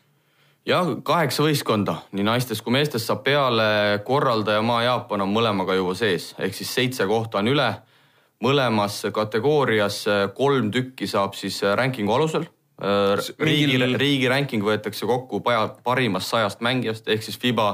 [0.65, 5.95] jah, kaheksa võistkonda, nii naistest kui meestest saab peale, korraldaja maa Jaapan on mõlemaga juba
[5.95, 7.71] sees, ehk siis seitse kohta on üle.
[8.43, 15.41] mõlemas kategoorias eh, kolm tükki saab siis eh, ranking'u alusel riigi, riigi ranking võetakse kokku
[15.83, 17.71] parimast sajast mängijast ehk siis FIBA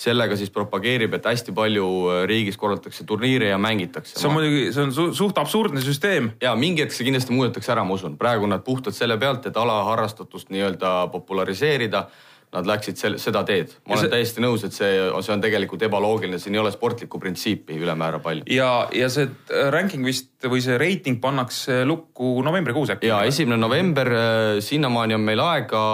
[0.00, 4.16] sellega siis propageerib, et hästi palju äh, riigis korraldatakse turniire ja mängitakse.
[4.16, 6.30] see on muidugi, see on su suht absurdne süsteem.
[6.40, 9.56] ja mingi hetk see kindlasti muudetakse ära, ma usun, praegu nad puhtalt selle pealt, et
[9.60, 12.06] alaharrastatust nii-öelda populariseerida
[12.50, 13.76] nad läksid sel, seda teed.
[13.86, 14.12] ma olen see...
[14.14, 14.90] täiesti nõus, et see,
[15.22, 18.48] see on tegelikult ebaloogiline, siin ei ole sportlikku printsiipi ülemäära palju.
[18.50, 19.28] ja, ja see
[19.70, 23.10] ranking vist või see reiting pannakse lukku novembrikuus äkki?
[23.12, 25.84] ja esimene november, äh, sinnamaani on meil aega,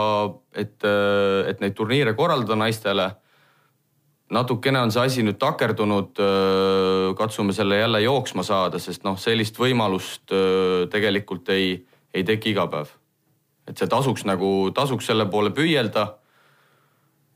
[0.54, 3.10] et, äh, et neid turniire korraldada naistele
[4.32, 6.18] natukene on see asi nüüd takerdunud.
[7.16, 10.32] katsume selle jälle jooksma saada, sest noh, sellist võimalust
[10.90, 11.76] tegelikult ei,
[12.14, 12.90] ei teki iga päev.
[13.66, 16.16] et see tasuks nagu, tasuks selle poole püüelda.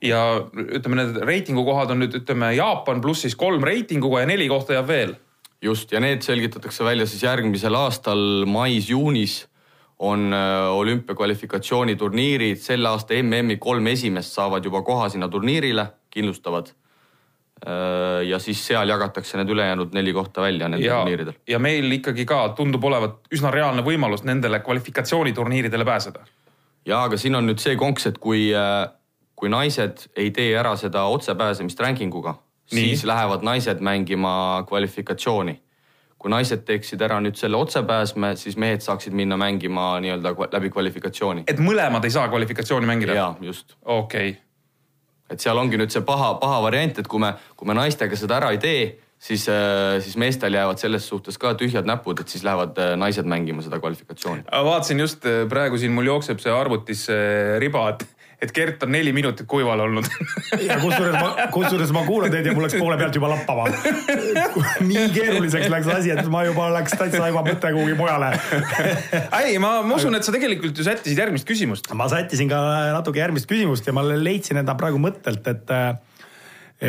[0.02, 4.78] Ja ütleme, need reitingukohad on nüüd ütleme Jaapan pluss siis kolm reitinguga ja neli kohta
[4.78, 5.14] jääb veel.
[5.62, 9.46] just ja need selgitatakse välja siis järgmisel aastal mais-juunis
[10.00, 10.32] on
[10.72, 16.72] olümpiakvalifikatsiooniturniirid, selle aasta MM-i kolm esimest saavad juba koha sinna turniirile, kindlustavad
[17.66, 21.34] Äh, ja siis seal jagatakse need ülejäänud neli kohta välja nendel turniiridel.
[21.48, 26.24] ja meil ikkagi ka tundub olevat üsna reaalne võimalus nendele kvalifikatsiooniturniiridele pääseda.
[26.86, 28.88] ja aga siin on nüüd see konks, et kui, äh,
[29.40, 32.36] kui naised ei tee ära seda otsepääsemist ranking uga,
[32.68, 35.60] siis lähevad naised mängima kvalifikatsiooni.
[36.20, 41.44] kui naised teeksid ära nüüd selle otsepääsme, siis mehed saaksid minna mängima nii-öelda läbi kvalifikatsiooni.
[41.48, 43.16] et mõlemad ei saa kvalifikatsiooni mängida?
[43.16, 43.76] jaa, just.
[43.84, 44.40] okei okay
[45.30, 48.40] et seal ongi nüüd see paha, paha variant, et kui me, kui me naistega seda
[48.40, 48.84] ära ei tee,
[49.20, 53.28] siis, äh, siis meestel jäävad selles suhtes ka tühjad näpud, et siis lähevad äh, naised
[53.30, 54.46] mängima seda kvalifikatsiooni.
[54.50, 57.06] vaatasin just äh, praegu siin mul jookseb see arvutis
[57.62, 58.06] riba, et
[58.40, 60.06] et Gert on neli minutit kuival olnud
[60.68, 63.66] ja kusjuures ma, kusjuures ma kuulan teid ja mul läks poole pealt juba lappama.
[64.90, 68.32] nii keeruliseks läks asi, et ma juba läks täitsa juba mõte kuhugi mujale
[69.42, 71.90] ei, ma, ma usun, et sa tegelikult ju sättisid järgmist küsimust.
[71.96, 72.60] ma sättisin ka
[72.96, 75.74] natuke järgmist küsimust ja ma leidsin enda praegu mõttelt, et,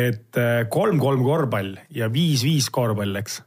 [0.08, 3.42] et kolm-kolm korvpall ja viis-viis korvpall, eks.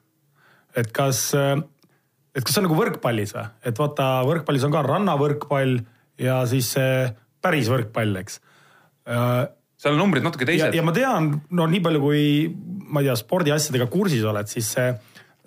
[0.77, 5.79] et kas, et kas see on nagu võrkpallis või, et vaata, võrkpallis on ka rannavõrkpall
[6.21, 7.05] ja siis see
[7.45, 8.39] päris võrkpall, eks.
[9.05, 9.43] Äh,
[9.79, 10.73] seal on numbrid natuke teised.
[10.75, 12.23] ja ma tean, no nii palju, kui
[12.89, 14.89] ma ei tea, spordiasjadega kursis oled, siis see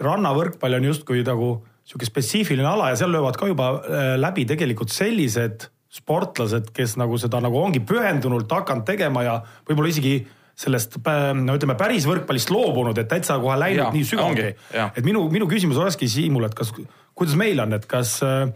[0.05, 1.57] rannavõrkpall on justkui nagu
[1.89, 7.17] sihuke spetsiifiline ala ja seal löövad ka juba äh, läbi tegelikult sellised sportlased, kes nagu
[7.21, 10.19] seda nagu ongi pühendunult hakanud tegema ja võib-olla isegi
[10.59, 10.99] sellest
[11.39, 14.49] no ütleme päris võrkpallist loobunud, et täitsa kohe läinud ja, nii sügavale.
[14.91, 16.73] et minu, minu küsimus olekski Siimul, et kas,
[17.17, 18.51] kuidas meil on, et kas äh,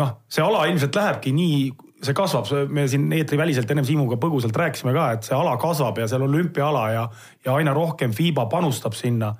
[0.00, 1.60] noh, see ala ilmselt lähebki nii
[2.02, 6.08] see kasvab, me siin eetriväliselt ennem Siimuga põgusalt rääkisime ka, et see ala kasvab ja
[6.10, 7.06] seal olümpiaala ja,
[7.46, 9.34] ja aina rohkem FIBA panustab sinna.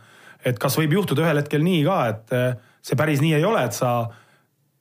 [0.46, 2.50] et kas võib juhtuda ühel hetkel nii ka, et eh,
[2.82, 4.08] see päris nii ei ole, et sa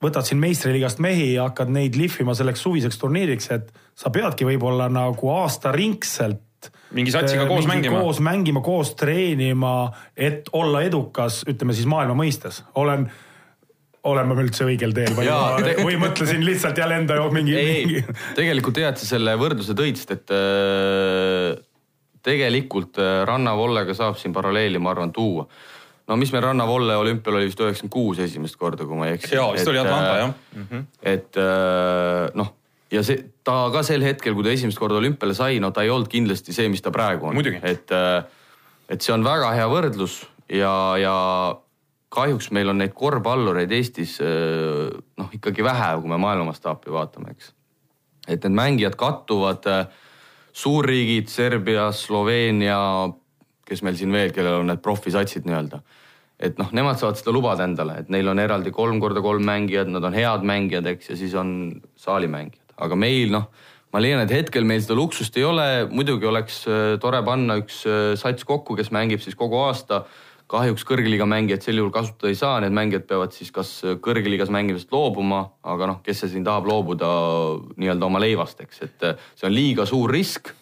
[0.02, 4.86] võtad siin meistriligast mehi ja hakkad neid lihvima selleks suviseks turniiriks, et sa peadki võib-olla
[4.92, 8.02] nagu aastaringselt mingi satsiga koos mingi mängima.
[8.02, 12.62] koos mängima, koos treenima, et olla edukas, ütleme siis maailma mõistes.
[12.74, 13.08] olen
[14.06, 15.28] olen ma üldse õigel teel või,
[15.64, 15.74] te...
[15.82, 17.56] või mõtlesin lihtsalt jälle enda mingi.
[17.58, 18.02] ei mingi...,
[18.38, 21.58] tegelikult hea, et sa selle võrdluse tõid, sest et äh,
[22.24, 25.48] tegelikult äh, rannavollega saab siin paralleeli, ma arvan, tuua.
[26.08, 29.34] no mis meil rannavolle olümpial oli vist üheksakümmend kuus esimest korda, kui ma ei eksi.
[29.34, 30.66] ja, vist oli Atlanta äh, jah mm.
[30.70, 30.88] -hmm.
[31.02, 31.42] et
[32.38, 32.54] noh,
[32.94, 35.90] ja see, ta ka sel hetkel, kui ta esimest korda olümpiale sai, no ta ei
[35.90, 37.46] olnud kindlasti see, mis ta praegu on.
[37.62, 37.96] et,
[38.88, 41.16] et see on väga hea võrdlus ja, ja
[42.12, 44.88] kahjuks meil on neid korvpallureid Eestis äh,
[45.20, 47.52] noh, ikkagi vähe, kui me maailma mastaapi vaatame, eks.
[48.26, 49.86] et need mängijad kattuvad, äh,
[50.56, 52.80] suurriigid, Serbia, Sloveenia,
[53.68, 55.82] kes meil siin veel, kellel on need profisatsid nii-öelda.
[56.38, 59.90] et noh, nemad saavad seda lubada endale, et neil on eraldi kolm korda kolm mängijad,
[59.90, 61.50] nad on head mängijad, eks, ja siis on
[61.98, 63.50] saalimängijad, aga meil noh
[63.92, 67.82] ma leian, et hetkel meil seda luksust ei ole, muidugi oleks äh, tore panna üks
[68.20, 70.04] sats kokku, kes mängib siis kogu aasta
[70.48, 73.72] kahjuks kõrgliiga mängijad sel juhul kasutada ei saa, need mängijad peavad siis kas
[74.04, 77.10] kõrgliigas mängimisest loobuma, aga noh, kes see siin tahab loobuda
[77.76, 80.54] nii-öelda oma leivast, eks, et see on liiga suur risk.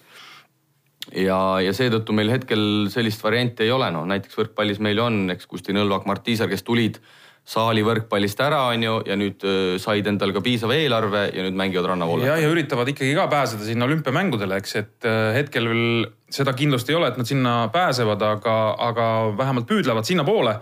[1.14, 5.46] ja, ja seetõttu meil hetkel sellist varianti ei ole, no näiteks võrkpallis meil on, eks
[5.46, 6.98] Kusti Nõlvak, Mart Tiisar, kes tulid
[7.46, 9.44] saali võrkpallist ära, on ju, ja nüüd
[9.78, 12.26] said endale ka piisava eelarve ja nüüd mängivad rannavoole.
[12.26, 15.06] ja, ja üritavad ikkagi ka pääseda sinna olümpiamängudele, eks, et
[15.38, 18.56] hetkel veel seda kindlust ei ole, et nad sinna pääsevad, aga,
[18.88, 19.06] aga
[19.38, 20.58] vähemalt püüdlevad sinnapoole.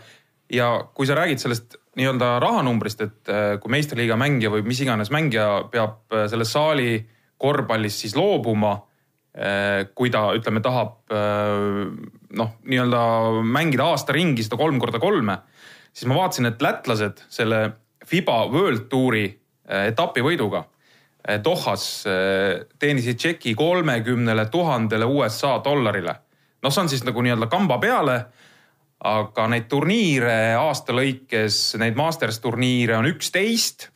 [0.53, 3.31] ja kui sa räägid sellest nii-öelda rahanumbrist, et
[3.63, 6.99] kui meistriliiga mängija või mis iganes mängija peab selle saali
[7.41, 8.75] korvpallist siis loobuma
[9.95, 13.01] kui ta ütleme, tahab noh, nii-öelda
[13.43, 15.39] mängida aasta ringi seda kolm korda kolme
[15.95, 17.61] siis ma vaatasin, et lätlased selle
[18.05, 20.71] FIBA World Touri äh, etapivõiduga äh,
[21.45, 26.15] Dohas äh, teenisid tšeki kolmekümnele tuhandele USA dollarile.
[26.63, 28.25] noh, see on siis nagu nii-öelda kamba peale.
[29.05, 33.91] aga neid turniire aasta lõikes, neid Masters turniire on üksteist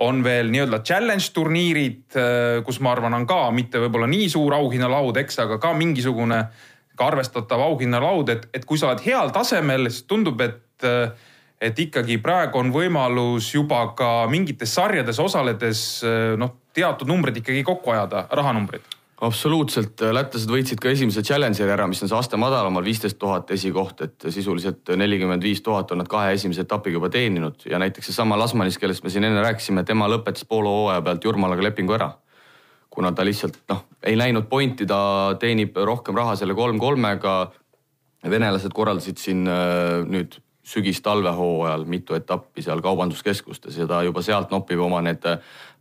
[0.00, 2.14] on veel nii-öelda challenge turniirid,
[2.64, 6.42] kus ma arvan, on ka mitte võib-olla nii suur auhinnalaud, eks, aga ka mingisugune
[6.96, 10.84] ka arvestatav auhinnalaud, et, et kui sa oled heal tasemel, siis tundub, et
[11.60, 15.80] et ikkagi praegu on võimalus juba ka mingites sarjades osaledes
[16.36, 22.02] noh, teatud numbrid ikkagi kokku ajada, rahanumbrid absoluutselt, lätlased võitsid ka esimese challenger'i ära, mis
[22.04, 26.34] on see aste madalamal, viisteist tuhat esikoht, et sisuliselt nelikümmend viis tuhat on nad kahe
[26.36, 30.44] esimese etapiga juba teeninud ja näiteks seesama Lasmanis, kellest me siin enne rääkisime, tema lõpetas
[30.48, 32.12] poole hooaja pealt Jurmalaga lepingu ära.
[32.90, 37.52] kuna ta lihtsalt noh, ei näinud pointi, ta teenib rohkem raha selle kolm-kolmega.
[38.26, 44.80] venelased korraldasid siin äh, nüüd sügis-talvehooajal mitu etappi seal kaubanduskeskustes ja ta juba sealt nopib
[44.82, 45.22] oma need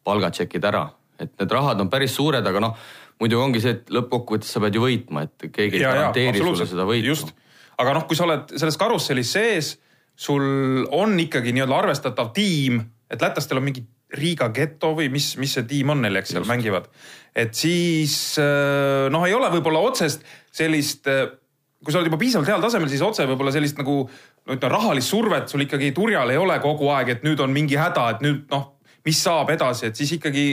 [0.06, 0.89] palgatšekid ära.
[1.19, 2.74] et need rahad on päris suured, aga noh,
[3.21, 6.86] muidugi ongi see, et lõppkokkuvõttes sa pead ju võitma, et keegi ei garanteeri sulle seda
[6.88, 7.32] võitu.
[7.80, 9.71] aga noh, kui sa oled selles karussellis sees,
[10.15, 15.56] sul on ikkagi nii-öelda arvestatav tiim, et lätlastel on mingi Riga geto või mis, mis
[15.58, 16.86] see tiim on neil, eks seal mängivad.
[17.36, 20.21] et siis äh, noh, ei ole võib-olla otsest
[20.54, 21.26] sellist, äh,
[21.84, 24.04] kui sa oled juba piisavalt heal tasemel, siis otse võib-olla sellist nagu
[24.45, 27.77] no ütleme rahalist survet sul ikkagi turjal ei ole kogu aeg, et nüüd on mingi
[27.79, 28.71] häda, et nüüd noh,
[29.05, 30.45] mis saab edasi, et siis ikkagi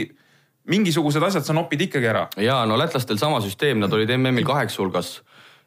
[0.69, 2.27] mingisugused asjad sa nopid ikkagi ära.
[2.37, 5.17] ja no lätlastel sama süsteem, nad olid MM-il kaheksa hulgas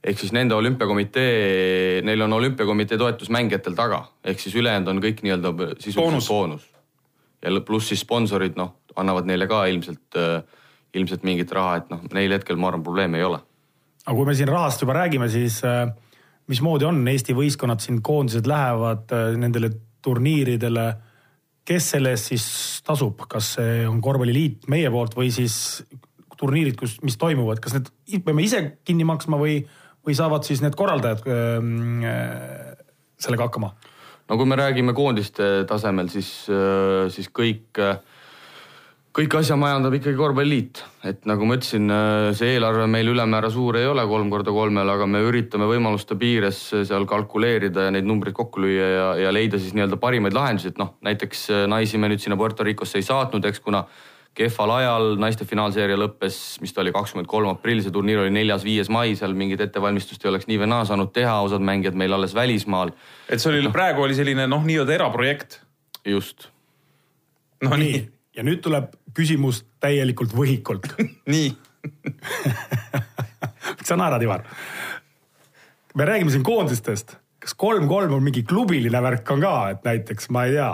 [0.07, 5.23] ehk siis nende olümpiakomitee, neil on olümpiakomitee toetus mängijatel taga, ehk siis ülejäänud on kõik
[5.27, 6.69] nii-öelda sisuliselt boonus, boonus
[7.43, 10.41] ja pluss siis sponsorid noh, annavad neile ka ilmselt, äh,
[10.97, 13.41] ilmselt mingit raha, et noh, neil hetkel ma arvan, probleeme ei ole.
[14.07, 15.91] aga kui me siin rahast juba räägime, siis äh,
[16.51, 19.71] mismoodi on Eesti võistkonnad siin, koondised lähevad äh, nendele
[20.03, 20.87] turniiridele.
[21.67, 22.45] kes selle eest siis
[22.87, 25.83] tasub, kas see on korvpalliliit meie poolt või siis
[26.39, 27.91] turniirid, kus, mis toimuvad, kas need
[28.25, 29.59] peame ise kinni maksma või,
[30.07, 32.77] või saavad siis need korraldajad äh,
[33.19, 33.73] sellega hakkama?
[34.29, 37.99] no kui me räägime koondiste tasemel, siis, äh, siis kõik, äh,
[39.17, 40.83] kõik asja majandab ikkagi korvpalliliit.
[41.09, 44.93] et nagu ma ütlesin, äh, see eelarve meil ülemäära suur ei ole, kolm korda kolmele,
[44.93, 49.59] aga me üritame võimaluste piires seal kalkuleerida ja neid numbreid kokku lüüa ja, ja leida
[49.59, 53.45] siis nii-öelda parimaid lahendusi, et noh, näiteks naisi me nüüd sinna Puerto Ricosse ei saatnud,
[53.49, 53.87] eks kuna
[54.37, 58.91] kehval ajal, naiste finaalseeria lõppes, mis ta oli, kakskümmend kolm aprill, see turniir oli neljas-viies
[58.93, 62.37] mai, seal mingit ettevalmistust ei oleks nii või naa saanud teha, osad mängijad meil alles
[62.37, 62.93] välismaal.
[63.31, 65.63] et see oli no., praegu oli selline noh, nii-öelda eraprojekt.
[66.05, 66.51] just.
[67.65, 68.05] no nii, nii..
[68.37, 70.93] Ja nüüd tuleb küsimus täielikult võhikult.
[71.33, 71.53] Nii.
[73.77, 74.45] Miks sa naerad, Ivar?
[75.97, 80.45] me räägime siin koondistest, kas kolm-kolm on mingi klubiline värk on ka, et näiteks ma
[80.45, 80.71] ei tea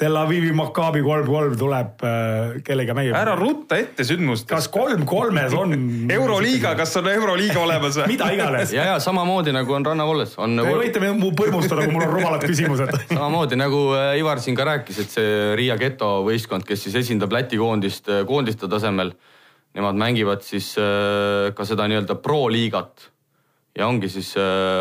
[0.00, 3.12] Tel Avivi Maccabi kolm-kolm tuleb äh, kellega mängib.
[3.18, 4.46] ära rutta ette sündmust.
[4.48, 5.74] kas kolm-kolmes on
[6.14, 8.72] euroliiga, kas on euroliiga olemas või mida iganes.
[8.72, 10.56] ja, ja samamoodi nagu on Rannavalles on.
[10.56, 14.64] Te võite mu põrmustada, kui mul on rumalad küsimused samamoodi nagu äh, Ivar siin ka
[14.70, 19.12] rääkis, et see Riia geto võistkond, kes siis esindab Läti koondist äh, koondiste tasemel.
[19.76, 23.04] Nemad mängivad siis ka seda nii-öelda pro-liigat
[23.78, 24.32] ja ongi siis,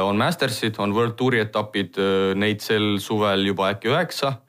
[0.01, 1.99] on Mastersid, on World Touri etapid,
[2.33, 4.39] neid sel suvel juba äkki üheksa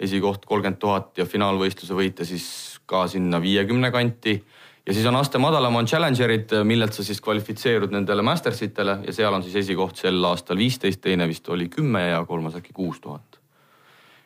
[0.00, 2.46] esikoht kolmkümmend tuhat ja finaalvõistluse võitja siis
[2.86, 4.42] ka sinna viiekümne kanti.
[4.86, 9.12] ja siis on aste madalam on challenger'id, millelt sa siis kvalifitseerud nendele masters itele ja
[9.12, 13.00] seal on siis esikoht sel aastal viisteist, teine vist oli kümme ja kolmas äkki kuus
[13.00, 13.40] tuhat.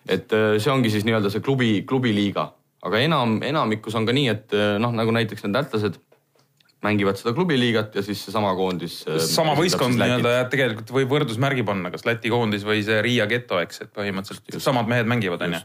[0.09, 2.53] et äh, see ongi siis nii-öelda see klubi, klubiliiga,
[2.83, 6.01] aga enam, enamikus on ka nii, et äh, noh, nagu näiteks need lätlased
[6.83, 9.01] mängivad seda klubiliigat ja siis seesama koondis.
[9.09, 13.59] Äh, sama võistkond nii-öelda tegelikult võib võrdusmärgi panna, kas Läti koondis või see Riia geto,
[13.62, 14.64] eks, et põhimõtteliselt just.
[14.64, 15.59] samad mehed mängivad, onju.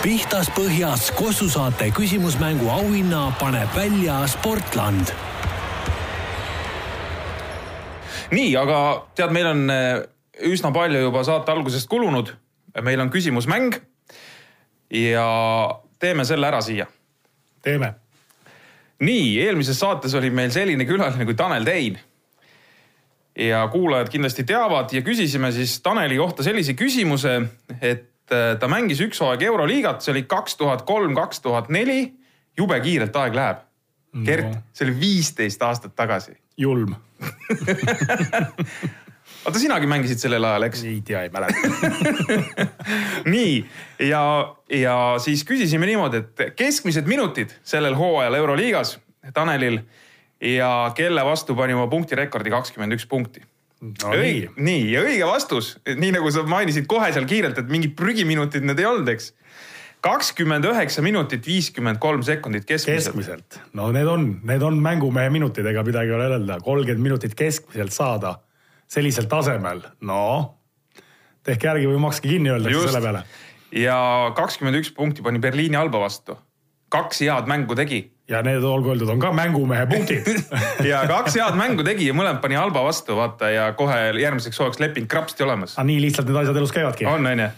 [0.00, 5.12] pihtas põhjas Kossu saate küsimusmängu auhinna paneb välja Sportland.
[8.30, 8.82] nii, aga
[9.18, 10.02] tead, meil on äh,
[10.48, 12.32] üsna palju juba saate algusest kulunud.
[12.80, 13.76] meil on küsimusmäng
[14.90, 15.26] ja
[15.98, 16.86] teeme selle ära siia.
[17.60, 17.98] teeme
[19.04, 21.98] nii, eelmises saates oli meil selline külaline kui Tanel Tein.
[23.40, 27.40] ja kuulajad kindlasti teavad ja küsisime siis Taneli kohta sellise küsimuse,
[27.80, 32.12] et äh, ta mängis üks hooaeg Euroliigat, see oli kaks tuhat kolm, kaks tuhat neli.
[32.58, 33.60] jube kiirelt aeg läheb.
[34.26, 36.34] Gert no., see oli viisteist aastat tagasi.
[36.58, 36.94] julm
[39.44, 40.82] oota, sinagi mängisid sellel ajal, eks?
[40.88, 41.70] ei tea, ei mäleta
[43.34, 43.54] nii
[44.10, 44.22] ja,
[44.74, 48.98] ja siis küsisime niimoodi, et keskmised minutid sellel hooajal Euroliigas
[49.34, 49.80] Tanelil
[50.40, 53.42] ja kelle vastu pani oma punktirekordi kakskümmend üks punkti
[53.80, 54.14] no,.
[54.14, 54.48] nii.
[54.56, 58.80] nii ja õige vastus, nii nagu sa mainisid kohe seal kiirelt, et mingid prügiminutid need
[58.80, 59.32] ei olnud, eks
[60.04, 63.12] kakskümmend üheksa minutit, viiskümmend kolm sekundit keskmiselt.
[63.12, 67.36] keskmiselt, no need on, need on mängumehe minutid, ega midagi ei ole öelda, kolmkümmend minutit
[67.36, 68.38] keskmiselt saada
[68.90, 70.22] sellisel tasemel, no
[71.46, 73.24] tehke järgi või makske kinni, öeldakse selle peale.
[73.76, 73.98] ja
[74.36, 76.36] kakskümmend üks punkti pani Berliini Alba vastu.
[76.90, 78.02] kaks head mängu tegi.
[78.28, 80.28] ja need olgu öeldud, on ka mängumehe punktid
[80.90, 84.82] ja kaks head mängu tegi ja mõlemad pani Alba vastu, vaata ja kohe järgmiseks hooajaks
[84.82, 85.78] leping krapsti olemas.
[85.78, 87.06] aga nii lihtsalt need asjad elus käivadki.
[87.06, 87.48] on, on ju.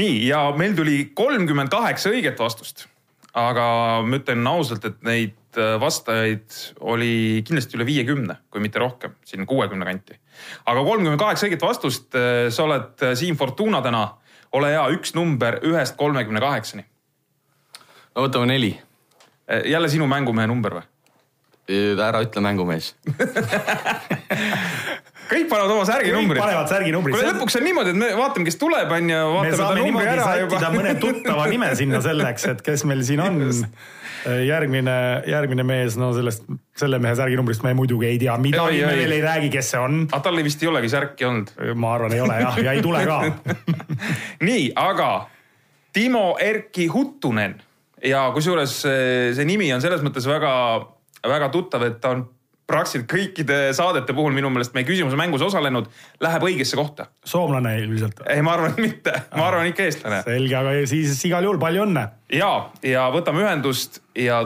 [0.00, 2.86] nii ja meil tuli kolmkümmend kaheksa õiget vastust.
[3.34, 3.66] aga
[4.06, 6.48] ma ütlen ausalt, et neid Äh, vastajaid
[6.80, 10.16] oli kindlasti üle viiekümne, kui mitte rohkem, siin kuuekümne kanti.
[10.64, 12.14] aga kolmkümmend kaheksa õiget vastust.
[12.16, 14.06] Äh, sa oled äh, Siim Fortuna täna,
[14.56, 16.86] ole hea, üks number ühest kolmekümne kaheksani.
[18.14, 18.80] no võtame neli.
[19.68, 20.88] jälle sinu mängumehe number või?
[22.00, 22.94] ära ütle mängumees
[25.32, 26.40] kõik panevad oma särginumbrid.
[26.40, 27.16] kõik panevad särginumbrid.
[27.16, 29.22] kuule lõpuks on niimoodi, et me vaatame, kes tuleb, on ju.
[29.42, 33.40] me saame niimoodi sättida mõne tuttava nime sinna selleks, et kes meil siin on.
[34.46, 36.46] järgmine, järgmine mees, no sellest,
[36.78, 40.00] selle mehe särginumbrist me muidugi ei tea midagi, me veel ei räägi, kes see on.
[40.10, 41.52] aga tal vist ei olegi särki olnud.
[41.74, 43.20] ma arvan, ei ole jah, ja ei tule ka
[44.48, 45.10] nii, aga
[45.92, 47.58] Timo Erki Huttunen
[48.04, 50.52] ja kusjuures see nimi on selles mõttes väga,
[51.28, 52.24] väga tuttav, et ta on
[52.66, 55.88] praktiliselt kõikide saadete puhul minu meelest meie küsimuse mängus osalenud,
[56.22, 57.06] läheb õigesse kohta.
[57.24, 58.22] soomlane ilmselt.
[58.26, 60.22] ei, ma arvan, et mitte, ma arvan ikka eestlane.
[60.26, 62.06] selge, aga siis igal juhul palju õnne.
[62.32, 62.52] ja,
[62.86, 64.44] ja võtame ühendust ja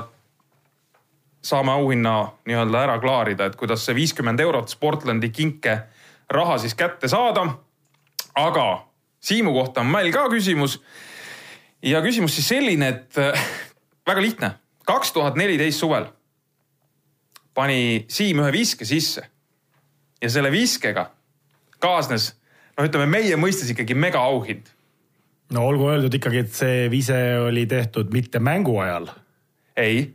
[1.46, 2.16] saame auhinna
[2.48, 5.78] nii-öelda ära klaarida, et kuidas see viiskümmend eurot Sportlandi kinke
[6.32, 7.46] raha siis kätte saada.
[8.34, 8.66] aga
[9.26, 10.76] Siimu kohta on meil ka küsimus
[11.82, 13.46] ja küsimus siis selline, et äh,
[14.06, 14.50] väga lihtne.
[14.86, 16.06] kaks tuhat neliteist suvel
[17.56, 19.24] pani Siim ühe viske sisse
[20.22, 21.10] ja selle viskega
[21.82, 22.30] kaasnes,
[22.76, 24.68] noh, ütleme meie mõistes ikkagi megaauhind.
[25.54, 29.10] no olgu öeldud ikkagi, et see vise oli tehtud mitte mängu ajal.
[29.76, 30.06] ei,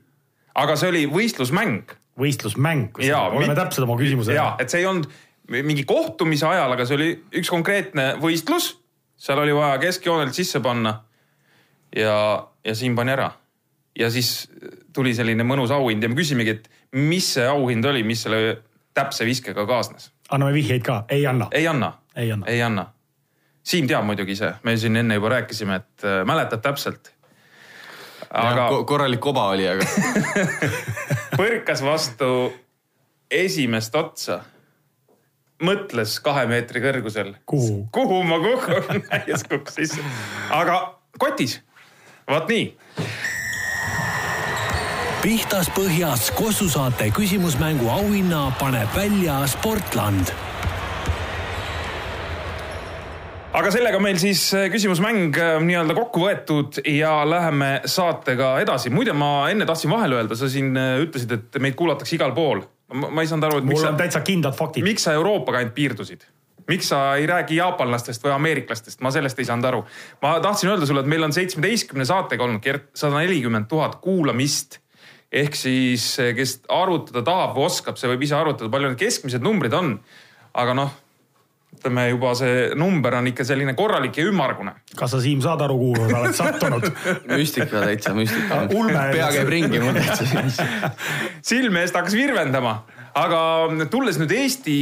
[0.55, 1.97] aga see oli võistlusmäng.
[2.19, 3.59] võistlusmäng, oleme mit...
[3.59, 4.35] täpsed oma küsimuse.
[4.37, 5.09] ja, et see ei olnud
[5.51, 8.75] mingi kohtumise ajal, aga see oli üks konkreetne võistlus.
[9.21, 11.01] seal oli vaja keskjoonelt sisse panna
[11.95, 12.17] ja,
[12.65, 13.31] ja Siim pani ära.
[13.97, 14.49] ja siis
[14.93, 18.57] tuli selline mõnus auhind ja me küsimegi, et mis see auhind oli, mis selle
[18.93, 20.11] täpse viskega kaasnes?
[20.31, 21.47] anname vihjeid ka, ei anna?
[21.51, 22.85] ei anna, ei anna, ei anna.
[23.63, 27.13] Siim teab muidugi ise, me siin enne juba rääkisime, et äh, mäletad täpselt.
[28.29, 28.69] aga.
[28.85, 29.85] korralik koba oli, aga
[31.39, 32.31] põrkas vastu
[33.31, 34.41] esimest otsa
[35.61, 37.35] mõtles kahe meetri kõrgusel.
[37.45, 37.87] kuhu?
[37.91, 40.03] kuhu ma kukun täies kukkus sisse.
[40.49, 40.81] aga
[41.19, 41.59] kotis
[42.29, 42.71] vot nii.
[45.21, 50.31] Pihtas põhjas Kossu saate küsimusmängu auhinna paneb välja Sportland
[53.53, 58.89] aga sellega meil siis äh, küsimusmäng äh, nii-öelda kokku võetud ja läheme saatega edasi.
[58.89, 62.65] muide, ma enne tahtsin vahele öelda, sa siin äh, ütlesid, et meid kuulatakse igal pool.
[62.91, 64.87] ma ei saanud aru, et mul on sa, täitsa kindlad faktid.
[64.87, 66.25] miks sa Euroopaga ainult piirdusid?
[66.71, 69.85] miks sa ei räägi jaapanlastest või ameeriklastest, ma sellest ei saanud aru.
[70.25, 74.80] ma tahtsin öelda sulle, et meil on seitsmeteistkümne saatega olnud, Gert, sada nelikümmend tuhat kuulamist.
[75.31, 79.73] Ehk siis, kes arvutada tahab või oskab, see võib ise arvutada, palju need keskmised numbrid
[79.77, 79.95] on.
[80.51, 80.91] aga noh,
[81.71, 84.73] ütleme juba see number on ikka selline korralik ja ümmargune.
[84.97, 86.87] kas sa, Siim, saad aru, kuhu sa oled sattunud
[87.39, 88.65] müstika täitsa, müstika.
[89.13, 90.91] pea käib ringi mul täitsa.
[91.41, 92.81] silme eest hakkas virvendama,
[93.17, 93.41] aga
[93.91, 94.77] tulles nüüd Eesti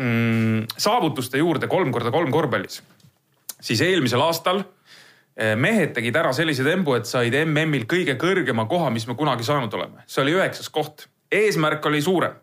[0.00, 2.80] mm, saavutuste juurde kolm korda kolm korvpallis,
[3.60, 4.73] siis eelmisel aastal eh,
[5.34, 9.72] mehed tegid ära sellise tembu, et said MM-il kõige kõrgema koha, mis me kunagi saanud
[9.74, 10.04] oleme.
[10.06, 11.08] see oli üheksas koht.
[11.32, 12.36] eesmärk oli suurem.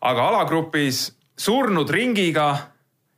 [0.00, 1.06] aga alagrupis
[1.36, 2.50] surnud ringiga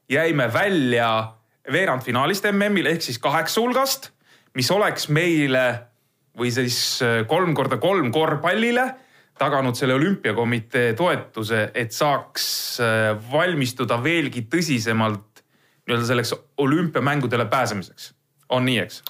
[0.09, 1.35] jäime välja
[1.73, 4.11] veerandfinaalist MM-il ehk siis kaheksa hulgast,
[4.55, 5.67] mis oleks meile
[6.39, 8.87] või siis eh, kolm korda kolm korvpallile
[9.39, 12.47] taganud selle olümpiakomitee toetuse, et saaks
[12.83, 15.43] äh, valmistuda veelgi tõsisemalt
[15.87, 18.13] nii-öelda selleks olümpiamängudele pääsemiseks.
[18.49, 19.03] On nii, eks?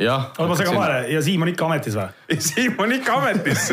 [0.00, 0.30] jah.
[0.34, 2.08] oota, ma segan vahele ja Siim on ikka ametis või?
[2.48, 3.68] Siim on ikka ametis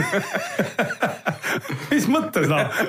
[1.91, 2.83] mis mõttes noh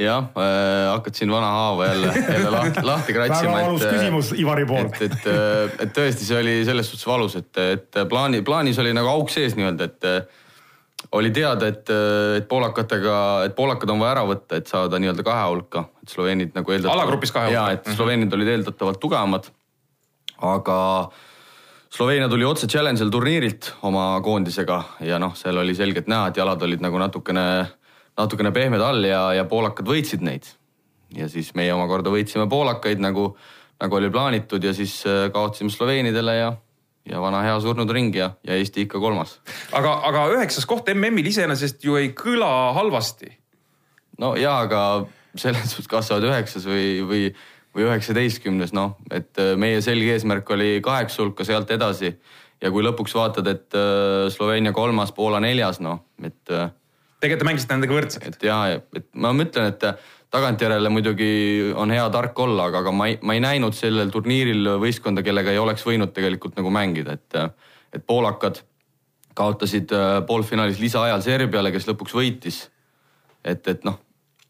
[0.00, 3.56] jah äh,, hakkad siin vana haava jälle, jälle lahti, lahti kratsima.
[3.56, 5.00] väga valus äh, küsimus Ivari poolt.
[5.00, 8.94] et, et, äh, et tõesti, see oli selles suhtes valus, et, et plaani, plaanis oli
[8.96, 10.08] nagu auk sees nii-öelda, et
[11.12, 11.90] oli teada, et,
[12.38, 13.16] et poolakatega,
[13.48, 17.02] et poolakad on vaja ära võtta, et saada nii-öelda kahe hulka, et sloveenid nagu eeldatavalt.
[17.02, 17.58] alagrupis kahe hulka.
[17.58, 19.50] ja, et sloveenid olid eeldatavalt tugevamad.
[20.42, 20.78] Aga
[21.92, 26.62] Sloveenia tuli otse challenge'il turniirilt oma koondisega ja noh, seal oli selgelt näha, et jalad
[26.64, 27.44] olid nagu natukene,
[28.16, 30.48] natukene pehmed all ja, ja poolakad võitsid neid.
[31.12, 33.34] ja siis meie omakorda võitsime poolakaid nagu,
[33.80, 36.52] nagu oli plaanitud ja siis äh, kaotasime sloveenidele ja
[37.08, 39.40] ja vana hea surnud ring ja, ja Eesti ikka kolmas.
[39.72, 43.32] aga, aga üheksas koht MM-il iseenesest ju ei kõla halvasti.
[44.22, 44.82] no ja, aga
[45.36, 47.22] selles suhtes, kas sa oled üheksas või, või,
[47.72, 52.14] või üheksateistkümnes, noh, et äh, meie selge eesmärk oli kaheksa hulka, sealt edasi.
[52.62, 56.42] ja kui lõpuks vaatad, et äh, Sloveenia kolmas, Poola neljas, noh, et.
[56.50, 56.70] Äh,
[57.20, 58.26] tegelikult te mängisite nendega võrdselt.
[58.28, 59.86] et ja, et ma mõtlen, et
[60.32, 64.76] tagantjärele muidugi on hea tark olla, aga, aga ma ei, ma ei näinud sellel turniiril
[64.80, 67.40] võistkonda, kellega ei oleks võinud tegelikult nagu mängida, et,
[67.92, 68.62] et poolakad
[69.34, 72.62] kaotasid äh, poolfinaalis lisaajal Serbiale, kes lõpuks võitis.
[73.44, 73.98] et, et noh,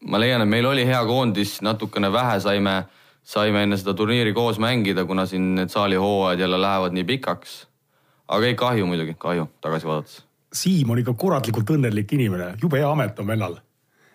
[0.07, 2.75] ma leian, et meil oli hea koondis, natukene vähe saime,
[3.23, 7.67] saime enne seda turniiri koos mängida, kuna siin need saalihooajad jälle lähevad nii pikaks.
[8.27, 10.23] aga ei, kahju muidugi, kahju tagasi vaadates.
[10.53, 13.57] Siim on ikka kuratlikult õnnelik inimene, jube hea amet on vennal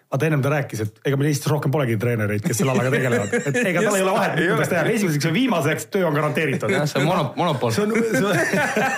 [0.08, 3.34] vaata ennem ta rääkis, et ega meil Eestis rohkem polegi treenereid, kes selle alaga tegelevad,
[3.38, 6.72] et ega tal ei ole vahet, kuidas teha, esimeseks või viimaseks töö on garanteeritud.
[6.72, 7.74] jah, see on mono, monopol.
[7.76, 8.38] see on, see on,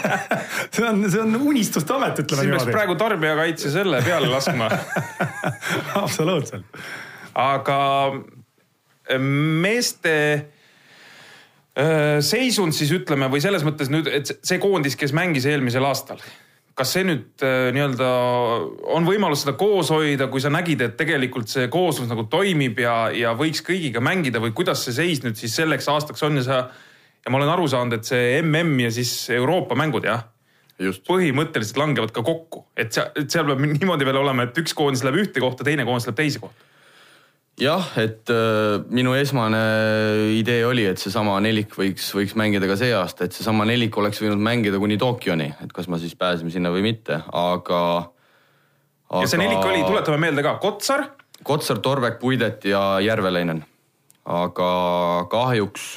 [0.76, 2.62] see on, see on unistuste amet, ütleme niimoodi.
[2.62, 4.70] siin peaks praegu tarbijakaitse selle peale laskma
[6.04, 6.78] absoluutselt.
[7.34, 7.80] aga
[9.18, 10.14] meeste
[12.20, 16.18] seisund siis ütleme või selles mõttes nüüd, et see koondis, kes mängis eelmisel aastal,
[16.76, 18.08] kas see nüüd nii-öelda
[18.90, 22.96] on võimalus seda koos hoida, kui sa nägid, et tegelikult see kooslus nagu toimib ja,
[23.14, 26.60] ja võiks kõigiga mängida või kuidas see seis nüüd siis selleks aastaks on ja sa
[27.24, 30.26] ja ma olen aru saanud, et see mm ja siis Euroopa mängud jah
[30.80, 31.04] Just.
[31.04, 35.26] põhimõtteliselt langevad ka kokku, et seal, seal peab niimoodi veel olema, et üks koondis läheb
[35.26, 36.68] ühte kohta, teine koondis läheb teise kohta
[37.60, 39.60] jah, et äh, minu esmane
[40.38, 44.20] idee oli, et seesama nelik võiks, võiks mängida ka see aasta, et seesama nelik oleks
[44.22, 47.82] võinud mängida kuni Tokyoni, et kas me siis pääseme sinna või mitte, aga,
[49.10, 49.24] aga....
[49.24, 51.06] ja see nelik oli, tuletame meelde ka, Kotsar.
[51.44, 53.64] Kotsar, Torvek, Puidet ja Järveleinen.
[54.30, 54.70] aga
[55.32, 55.88] kahjuks,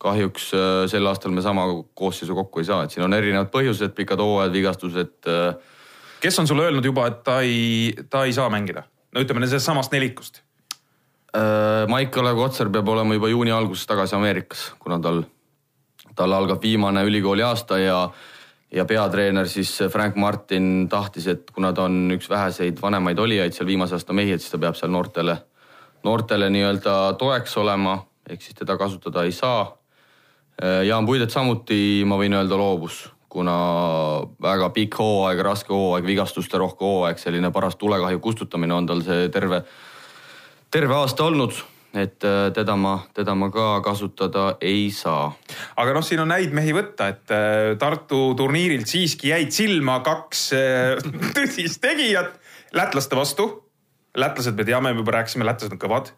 [0.00, 1.66] kahjuks äh, sel aastal me sama
[1.96, 5.16] koosseisu kokku ei saa, et siin on erinevad põhjused, pikad hooajad, vigastused.
[5.28, 5.56] Äh,
[6.20, 8.86] kes on sulle öelnud juba, et ta ei, ta ei saa mängida?
[9.10, 10.44] no ütleme sellest samast nelikust
[11.30, 15.22] Maik-Kalev Kotsar peab olema juba juuni alguses tagasi Ameerikas, kuna tal,
[16.18, 17.98] tal algab viimane ülikooli aasta ja,
[18.72, 23.68] ja peatreener siis Frank Martin tahtis, et kuna ta on üks väheseid vanemaid olijaid seal
[23.70, 25.36] viimase aasta mehi, et siis ta peab seal noortele,
[26.02, 29.68] noortele nii-öelda toeks olema, ehk siis teda kasutada ei saa.
[30.62, 33.54] Äh, Jaan Puidet samuti, ma võin öelda, loobus, kuna
[34.42, 39.30] väga pikk hooaeg, raske hooaeg, vigastuste rohke hooaeg, selline paras tulekahju kustutamine on tal see
[39.30, 39.62] terve
[40.70, 41.56] terve aasta olnud,
[41.94, 45.32] et äh, teda ma, teda ma ka kasutada ei saa.
[45.76, 50.44] aga noh, siin on häid mehi võtta, et äh, Tartu turniirilt siiski jäid silma kaks
[50.54, 51.02] äh,
[51.36, 52.38] tõsist tegijat
[52.76, 53.50] lätlaste vastu.
[54.16, 56.14] lätlased, me teame, juba rääkisime, lätlased on kõvad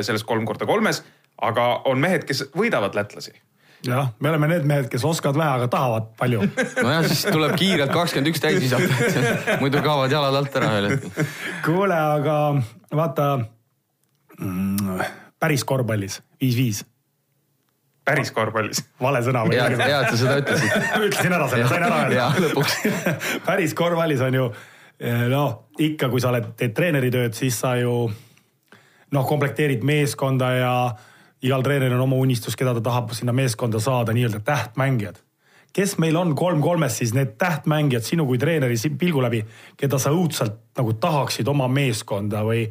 [0.00, 1.02] selles kolm korda kolmes,
[1.44, 3.34] aga on mehed, kes võidavad lätlasi
[3.84, 6.44] jah, me oleme need mehed, kes oskavad vähe, aga tahavad palju.
[6.84, 8.88] nojah, siis tuleb kiirelt kakskümmend üks täis visata,
[9.62, 11.28] muidu kaovad jalad alt ära ühel hetkel.
[11.66, 12.38] kuule, aga
[12.94, 13.28] vaata
[14.40, 15.00] mm,?
[15.40, 16.84] päris korvpallis, viis-viis.
[18.04, 18.84] päris korvpallis?
[19.00, 19.58] vale sõna või?
[19.58, 22.28] hea, hea, et sa seda ütlesid ütlesin ära selle, sain ära öelda.
[22.46, 22.78] lõpuks
[23.48, 24.46] päris korvpallis on ju
[25.00, 27.96] eh, noh, ikka kui sa oled, teed treeneritööd, siis sa ju
[29.14, 30.72] noh, komplekteerid meeskonda ja
[31.44, 35.20] igal treeneril on oma unistus, keda ta tahab sinna meeskonda saada, nii-öelda tähtmängijad.
[35.74, 39.44] kes meil on kolm-kolmes siis need tähtmängijad sinu kui treeneri pilgu läbi,
[39.76, 42.68] keda sa õudselt nagu tahaksid oma meeskonda või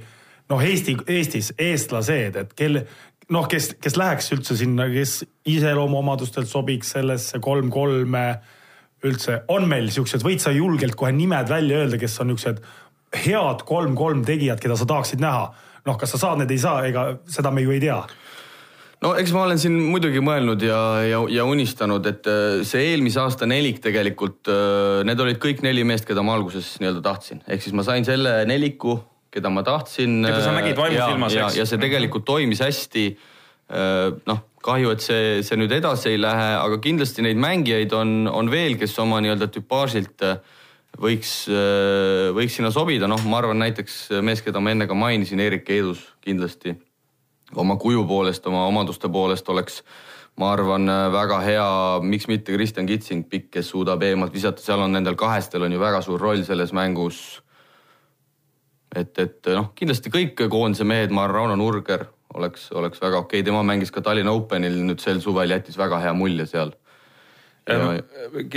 [0.51, 2.85] noh, Eesti, Eestis eestlased, et kelle
[3.33, 8.25] noh, kes, kes läheks üldse sinna, kes iseloomuomadustelt sobiks sellesse kolm-kolme
[9.03, 12.63] üldse, on meil siuksed, võid sa julgelt kohe nimed välja öelda, kes on niisugused
[13.23, 15.51] head kolm-kolm tegijad, keda sa tahaksid näha?
[15.83, 17.97] noh, kas sa saad, need ei saa, ega seda me ju ei tea
[19.03, 23.19] no eks ma olen siin muidugi mõelnud ja, ja, ja unistanud, et äh, see eelmise
[23.19, 27.65] aasta nelik tegelikult, äh, need olid kõik neli meest, keda ma alguses nii-öelda tahtsin, ehk
[27.65, 29.01] siis ma sain selle neliku
[29.33, 30.21] keda ma tahtsin.
[30.25, 31.59] keda sa nägid vaimusilmas, eks.
[31.61, 33.05] ja see tegelikult toimis hästi.
[33.73, 38.27] Äh, noh, kahju, et see, see nüüd edasi ei lähe, aga kindlasti neid mängijaid on,
[38.29, 40.41] on veel, kes oma nii-öelda tüpaažilt äh,
[40.99, 45.41] võiks, äh, võiks sinna sobida, noh, ma arvan näiteks mees, keda ma enne ka mainisin,
[45.41, 46.75] Erik Eedus kindlasti
[47.59, 49.81] oma kuju poolest, oma omaduste poolest oleks,
[50.41, 51.65] ma arvan, väga hea,
[52.03, 55.81] miks mitte Kristjan Kitsing, pikk, kes suudab eemalt visata, seal on nendel kahestel on ju
[55.81, 57.23] väga suur roll selles mängus
[58.95, 63.41] et, et noh, kindlasti kõik koondise mehed, ma arvan, Rauno Nurger oleks, oleks väga okei
[63.41, 66.73] okay., tema mängis ka Tallinna Openil nüüd sel suvel, jättis väga hea mulje seal.
[67.69, 67.77] Ja...
[67.79, 67.99] Ja,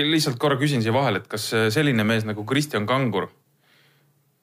[0.03, 3.28] lihtsalt korra küsin siia vahele, et kas selline mees nagu Kristjan Kangur,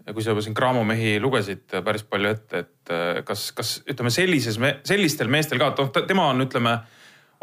[0.08, 2.94] kui sa juba siin Graamo mehi lugesid päris palju ette, et
[3.28, 6.78] kas, kas ütleme sellises, sellistel meestel ka, et noh, tema on, ütleme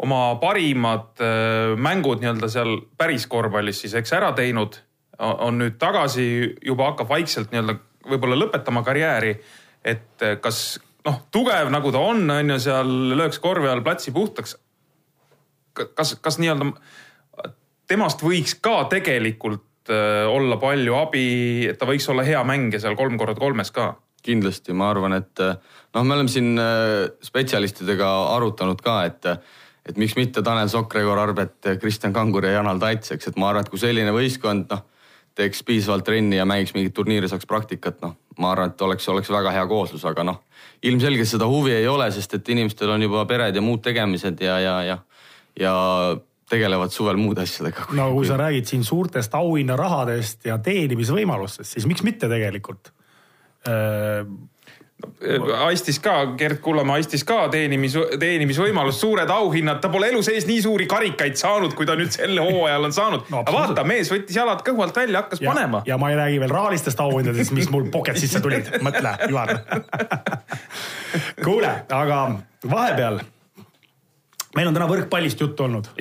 [0.01, 1.21] oma parimad
[1.77, 4.79] mängud nii-öelda seal päris korvpallis siis eks ära teinud,
[5.21, 6.25] on nüüd tagasi,
[6.65, 7.77] juba hakkab vaikselt nii-öelda
[8.07, 9.35] võib-olla lõpetama karjääri.
[9.83, 14.11] et eh, kas noh, tugev nagu ta on, on ju seal lööks korvi all platsi
[14.11, 14.57] puhtaks.
[15.73, 16.73] kas, kas nii-öelda
[17.87, 22.95] temast võiks ka tegelikult äh, olla palju abi, et ta võiks olla hea mängija seal
[22.95, 23.95] kolm korda kolmes ka?
[24.21, 25.57] kindlasti, ma arvan, et eh,
[25.95, 26.53] noh, me oleme siin
[27.25, 29.33] spetsialistidega arutanud ka, et
[29.81, 33.47] et miks mitte Tanel Sokk, Gregor Arbet, Kristjan Kangur ja Janal Tats, eks, et ma
[33.49, 34.83] arvan, et kui selline võistkond, noh
[35.35, 39.31] teeks piisavalt trenni ja mängiks mingit turniiri, saaks praktikat, noh, ma arvan, et oleks, oleks
[39.31, 40.41] väga hea kooslus, aga noh,
[40.83, 44.59] ilmselgelt seda huvi ei ole, sest et inimestel on juba pered ja muud tegemised ja,
[44.59, 44.97] ja, ja,
[45.59, 45.73] ja
[46.51, 47.87] tegelevad suvel muude asjadega.
[47.95, 52.91] no kui sa räägid siin suurtest auhinnarahadest ja teenimisvõimalustest, siis miks mitte tegelikult?
[55.61, 60.61] Haistis ka, Gerd Kullamäe haistis ka teenimis, teenimisvõimalust, suured auhinnad, ta pole elu sees nii
[60.65, 63.43] suuri karikaid saanud, kui ta nüüd sel hooajal on saanud no,.
[63.43, 65.83] aga vaata, mees võttis jalad kõhu alt välja, hakkas ja, panema.
[65.87, 69.53] ja ma ei räägi veel rahalistest auhindadest, mis mul pocket sisse tulid, mõtle, Ivar
[71.45, 72.23] kuule, aga
[72.65, 73.21] vahepeal
[74.57, 75.93] meil on täna võrkpallist juttu olnud.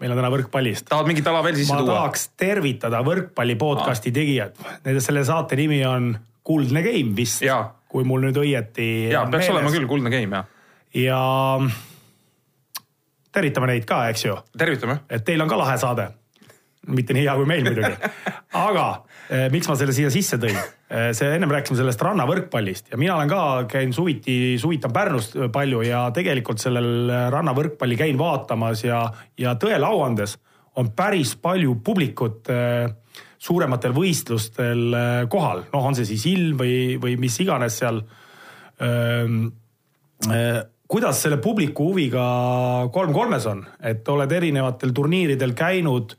[0.00, 0.88] meil on täna võrkpallist.
[0.90, 1.92] tahad mingit ala veel sisse ma tuua?
[1.92, 4.56] ma tahaks tervitada võrkpalli podcast'i tegijad.
[4.84, 6.12] Nende, selle saate nimi on
[6.46, 7.42] Kuldne Game vist
[7.96, 8.90] kui mul nüüd õieti.
[9.14, 9.54] ja peaks meeles.
[9.56, 10.52] olema küll kuldne game jah.
[11.00, 11.20] ja
[13.36, 14.36] tervitame neid ka, eks ju.
[14.58, 15.00] tervitame.
[15.08, 16.10] et teil on ka lahe saade.
[16.86, 18.10] mitte nii hea kui meil muidugi.
[18.68, 18.86] aga
[19.30, 20.58] eh, miks ma selle siia sisse tõin?
[20.86, 23.40] Eh, see ennem rääkisime sellest rannavõrkpallist ja mina olen ka,
[23.70, 29.06] käin suviti, suvitan Pärnus palju ja tegelikult sellel rannavõrkpalli käin vaatamas ja,
[29.40, 30.36] ja tõele au andes
[30.76, 32.92] on päris palju publikut äh,
[33.46, 38.02] suurematel võistlustel äh, kohal, noh, on see siis ilm või, või mis iganes seal.
[40.86, 42.24] Kuidas selle publiku huviga
[42.92, 46.12] kolm kolmes on, et oled erinevatel turniiridel käinud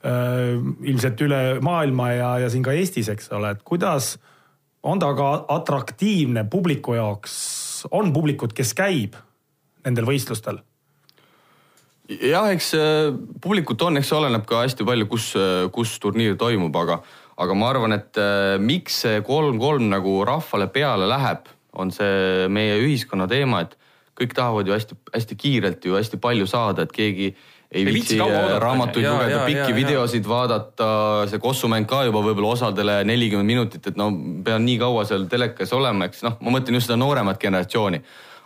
[0.00, 4.14] ilmselt üle maailma ja, ja siin ka Eestis, eks ole, et kuidas
[4.88, 7.36] on ta ka atraktiivne publiku jaoks,
[7.92, 9.20] on publikut, kes käib
[9.84, 10.62] nendel võistlustel
[12.18, 13.10] jah, eks äh,
[13.42, 17.00] publikut on, eks see oleneb ka hästi palju, kus, äh, kus turniir toimub, aga,
[17.40, 22.80] aga ma arvan, et äh, miks see kolm-kolm nagu rahvale peale läheb, on see meie
[22.82, 23.76] ühiskonna teema, et
[24.18, 27.30] kõik tahavad ju hästi-hästi kiirelt ju hästi palju saada, et keegi
[27.70, 30.30] ei viitsi raamatuid lugeda, pikki ja, videosid ja.
[30.32, 30.88] vaadata,
[31.30, 34.10] see kossumäng ka juba võib-olla osadele nelikümmend minutit, et no
[34.44, 38.02] pean nii kaua seal telekas olema, eks noh, ma mõtlen just seda nooremat generatsiooni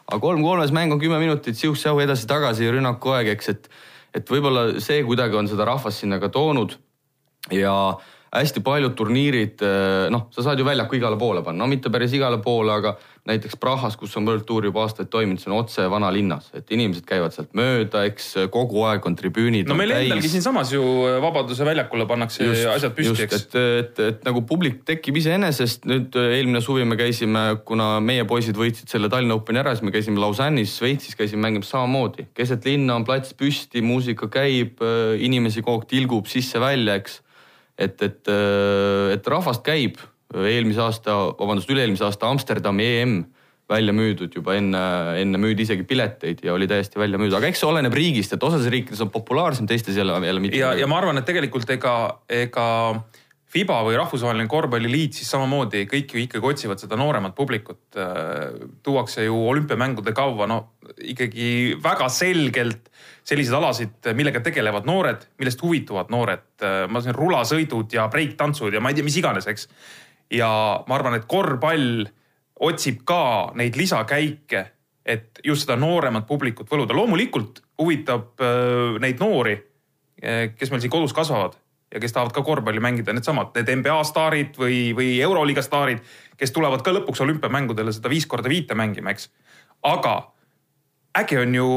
[0.06, 3.70] aga kolm-kolmes mäng on kümme minutit siuh-säuh edasi-tagasi rünnaku aeg, eks, et,
[4.14, 6.76] et võib-olla see kuidagi on seda rahvast sinna ka toonud.
[7.52, 7.74] ja
[8.34, 9.62] hästi paljud turniirid,
[10.10, 12.96] noh, sa saad ju väljaku igale poole panna, no mitte päris igale poole, aga
[13.28, 17.06] näiteks Prahas, kus on World Tour juba aastaid toiminud, see on otse vanalinnas, et inimesed
[17.08, 19.70] käivad sealt mööda, eks kogu aeg on tribüünid.
[19.70, 20.82] no meil endalgi siinsamas ju
[21.24, 23.38] Vabaduse väljakule pannakse just, asjad püsti, eks.
[23.38, 28.60] et, et, et nagu publik tekib iseenesest, nüüd eelmine suvi me käisime, kuna meie poisid
[28.60, 32.28] võitsid selle Tallinna Openi ära, siis me käisime Lausanne'is, Šveitsis käisime mängimas samamoodi.
[32.36, 34.84] keset linna on plats püsti, muusika käib,
[35.16, 37.22] inimesi kogu aeg tilgub sisse-välja, eks.
[37.78, 38.34] Et, et,
[39.14, 39.98] et rahvast käib
[40.34, 43.16] eelmise aasta, vabandust, üle-eelmise aasta Amsterdami EM
[43.70, 44.80] välja müüdud juba enne,
[45.22, 48.44] enne müüdi isegi pileteid ja oli täiesti välja müüdud, aga eks see oleneb riigist, et
[48.44, 50.60] osades riikides on populaarsem, teistes jälle, jälle mitte.
[50.60, 51.94] ja, ja ma arvan, et tegelikult ega,
[52.28, 52.66] ega
[53.54, 57.84] FIBA või Rahvusvaheline Korvpalliliit siis samamoodi kõik ju ikkagi otsivad seda nooremat publikut.
[58.82, 62.90] tuuakse ju olümpiamängude kaua, no ikkagi väga selgelt
[63.22, 66.48] selliseid alasid, millega tegelevad noored, millest huvituvad noored.
[66.88, 69.68] ma saan rulasõidud ja breiktantsud ja ma ei tea, mis iganes, eks
[70.32, 70.50] ja
[70.88, 72.04] ma arvan, et korvpall
[72.64, 74.64] otsib ka neid lisakäike,
[75.04, 76.96] et just seda nooremat publikut võluda.
[76.96, 79.58] loomulikult huvitab äh, neid noori,
[80.22, 81.58] äh, kes meil siin kodus kasvavad
[81.94, 86.02] ja kes tahavad ka korvpalli mängida, needsamad, need NBA staarid või, või Euroliiga staarid,
[86.40, 89.30] kes tulevad ka lõpuks olümpiamängudele seda viis korda viite mängima, eks.
[89.86, 90.16] aga
[91.14, 91.68] äge on ju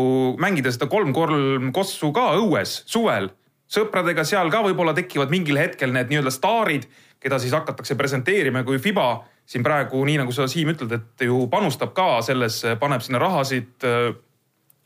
[0.41, 3.30] mängida seda kolm-kolm kossu ka õues, suvel,
[3.70, 6.88] sõpradega seal ka võib-olla tekivad mingil hetkel need nii-öelda staarid
[7.24, 9.09] keda siis hakatakse presenteerima, kui Fiba
[9.47, 13.88] siin praegu, nii nagu sa, Siim, ütled, et ju panustab ka sellesse, paneb sinna rahasid,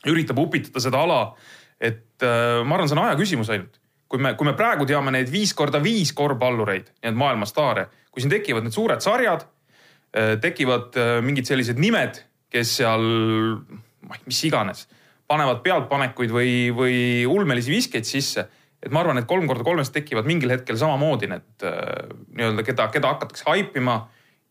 [0.08, 1.22] üritab upitada seda ala.
[1.82, 3.80] et äh, ma arvan, see on aja küsimus ainult.
[4.12, 8.20] Kui me, kui me praegu teame neid viis korda viis korvpallureid, need maailma staare, kui
[8.20, 9.46] siin tekivad need suured sarjad,
[10.12, 12.20] äh, tekivad mingid sellised nimed,
[12.52, 13.06] kes seal,
[14.28, 14.84] mis iganes,
[15.30, 18.44] panevad pealtpanekuid või, või ulmelisi viskeid sisse
[18.82, 22.88] et ma arvan, et kolm korda kolmest tekivad mingil hetkel samamoodi need äh, nii-öelda, keda,
[22.94, 24.00] keda hakatakse haipima,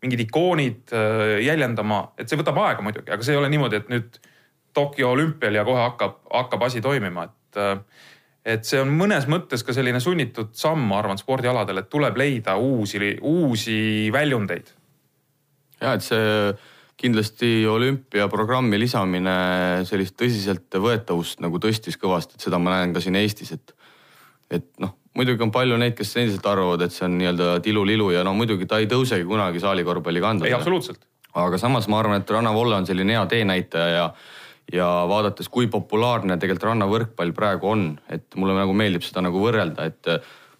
[0.03, 3.91] mingid ikoonid äh, jäljendama, et see võtab aega muidugi, aga see ei ole niimoodi, et
[3.91, 4.21] nüüd
[4.71, 8.05] Tokyo olümpial ja kohe hakkab, hakkab asi toimima, et äh,
[8.45, 12.57] et see on mõnes mõttes ka selline sunnitud samm, ma arvan, spordialadel, et tuleb leida
[12.57, 13.79] uusi, uusi
[14.13, 14.71] väljundeid.
[15.81, 16.53] ja et see
[17.01, 19.35] kindlasti olümpiaprogrammi lisamine
[19.89, 23.75] sellist tõsiseltvõetavust nagu tõstis kõvasti, et seda ma näen ka siin Eestis, et
[24.51, 28.25] et noh, muidugi on palju neid, kes endiselt arvavad, et see on nii-öelda tilulilu ja
[28.27, 30.47] no muidugi ta ei tõusegi kunagi saalikorvpalli kanda.
[30.47, 31.05] ei, absoluutselt.
[31.33, 34.07] aga samas ma arvan, et rannavolle on selline hea teenäitaja ja,
[34.73, 39.89] ja vaadates, kui populaarne tegelikult rannavõrkpall praegu on, et mulle nagu meeldib seda nagu võrrelda,
[39.91, 40.11] et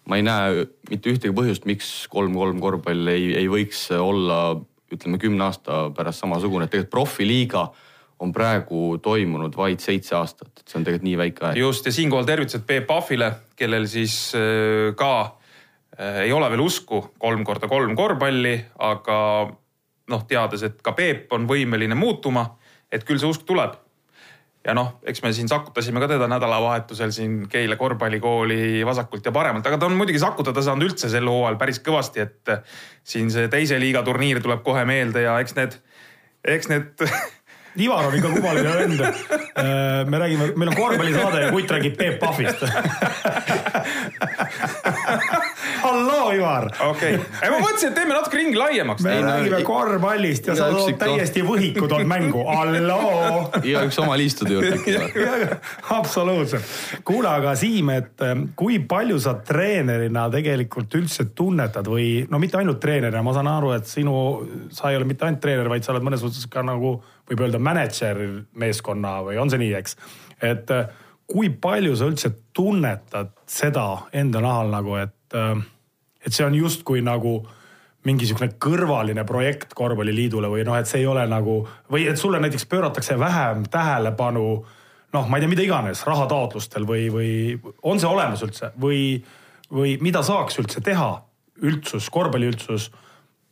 [0.08, 4.56] ma ei näe mitte ühtegi põhjust, miks kolm-kolm korvpall ei, ei võiks olla
[4.92, 7.66] ütleme kümne aasta pärast samasugune, et tegelikult profiliiga
[8.22, 11.60] on praegu toimunud vaid seitse aastat, et see on tegelikult nii väike aeg.
[11.62, 15.12] just ja siinkohal tervitused Peep Pahvile, kellel siis äh, ka
[15.98, 19.18] äh, ei ole veel usku kolm korda kolm korvpalli, aga
[20.12, 22.44] noh, teades, et ka Peep on võimeline muutuma,
[22.92, 23.78] et küll see usk tuleb
[24.64, 29.66] ja noh, eks me siin sakutasime ka teda nädalavahetusel siin Keila korvpallikooli vasakult ja paremalt,
[29.66, 32.54] aga ta on muidugi sakutada saanud üldse sel hooajal päris kõvasti, et
[33.02, 35.78] siin see teise liiga turniir tuleb kohe meelde ja eks need,
[36.44, 37.06] eks need
[37.80, 39.00] Ivar on ikka kummaline vend.
[39.00, 42.62] Äh, me räägime, meil on korvpallisaade ja kutt räägib Peep Pahvist
[45.82, 46.66] halloo, Ivar.
[46.80, 49.04] okei okay., ma mõtlesin, et teeme natuke ringi laiemaks.
[49.04, 53.48] me räägime korvpallist ja sa tood täiesti võhiku tood mängu, halloo.
[53.62, 55.58] igaüks oma liistude juurde.
[55.98, 56.76] absoluutselt.
[57.04, 62.60] kuule, aga Siim, et ähm, kui palju sa treenerina tegelikult üldse tunnetad või no mitte
[62.60, 64.14] ainult treenerina, ma saan aru, et sinu,
[64.74, 66.98] sa ei ole mitte ainult treener, vaid sa oled mõnes mõttes ka nagu
[67.30, 68.20] võib öelda mänedžer
[68.58, 69.96] meeskonna või on see nii, eks?
[70.42, 70.90] et äh,
[71.30, 75.56] kui palju sa üldse tunnetad seda enda nahal nagu, et äh,
[76.22, 77.40] et see on justkui nagu
[78.06, 81.60] mingisugune kõrvaline projekt korvpalliliidule või noh, et see ei ole nagu
[81.90, 84.46] või et sulle näiteks pööratakse vähem tähelepanu
[85.12, 87.30] noh, ma ei tea, mida iganes rahataotlustel või, või
[87.86, 89.22] on see olemas üldse või,
[89.70, 91.12] või mida saaks üldse teha
[91.62, 92.90] üldsus, korvpalliüldsus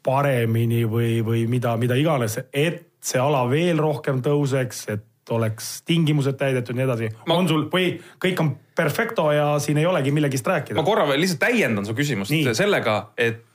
[0.02, 6.34] paremini või, või mida, mida iganes, et see ala veel rohkem tõuseks, et oleks tingimused
[6.40, 7.36] täidetud ja nii edasi ma....
[7.36, 7.92] on sul või
[8.22, 10.78] kõik on perfecto ja siin ei olegi millegist rääkida?
[10.80, 12.54] ma korra veel lihtsalt täiendan su küsimust nii.
[12.56, 13.46] sellega, et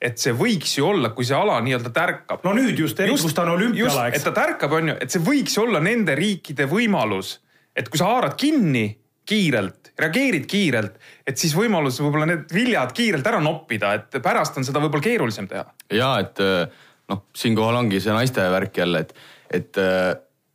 [0.00, 2.44] et see võiks ju olla, kui see ala nii-öelda tärkab.
[2.46, 4.20] no nüüd just, eriti kus ta on olümpiala, eks.
[4.22, 7.36] et ta tärkab, on ju, et see võiks olla nende riikide võimalus,
[7.76, 8.86] et kui sa haarad kinni
[9.30, 10.96] kiirelt, reageerid kiirelt,
[11.28, 15.50] et siis võimalus võib-olla need viljad kiirelt ära noppida, et pärast on seda võib-olla keerulisem
[15.50, 15.66] teha.
[15.92, 16.40] ja et
[17.10, 19.14] noh, siinkohal ongi see naiste värk jälle, et,
[19.60, 19.80] et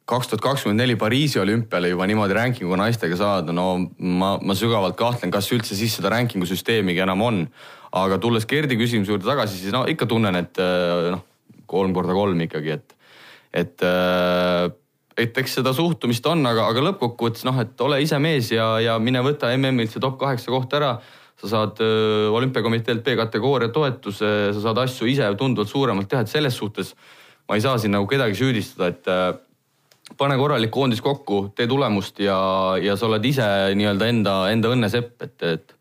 [0.05, 4.97] kaks tuhat kakskümmend neli Pariisi olümpiale juba niimoodi ranking'u naistega saada, no ma, ma sügavalt
[4.99, 7.45] kahtlen, kas üldse siis seda ranking'u süsteemigi enam on.
[7.95, 11.21] aga tulles Gerdi küsimuse juurde tagasi, siis no ikka tunnen, et äh, noh,
[11.65, 12.95] kolm korda kolm ikkagi, et,
[13.55, 14.67] et äh,
[15.17, 18.97] et eks seda suhtumist on, aga, aga lõppkokkuvõttes noh, et ole ise mees ja, ja
[18.99, 20.97] mine võta MM-ilt see top kaheksa koht ära.
[21.41, 26.57] Sa saad äh, olümpiakomiteelt B-kategooria toetuse, sa saad asju ise tunduvalt suuremalt teha, et selles
[26.57, 26.93] suhtes
[27.49, 29.31] ma ei saa siin nagu kedagi süüdistada, et äh,
[30.17, 32.37] pane korralik koondis kokku, tee tulemust ja,
[32.81, 35.75] ja sa oled ise nii-öelda enda, enda õnnesepp, et, et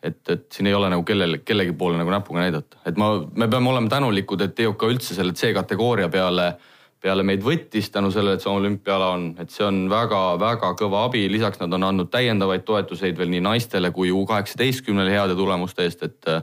[0.00, 3.48] et, et siin ei ole nagu kellel, kellegi poole nagu näpuga näidata, et ma, me
[3.52, 6.54] peame olema tänulikud, et EOK üldse selle C-kategooria peale,
[7.00, 11.24] peale meid võttis tänu sellele, et see olümpiaala on, et see on väga-väga kõva abi,
[11.32, 16.04] lisaks nad on andnud täiendavaid toetuseid veel nii naistele kui U kaheksateistkümnele heade tulemuste eest,
[16.08, 16.34] et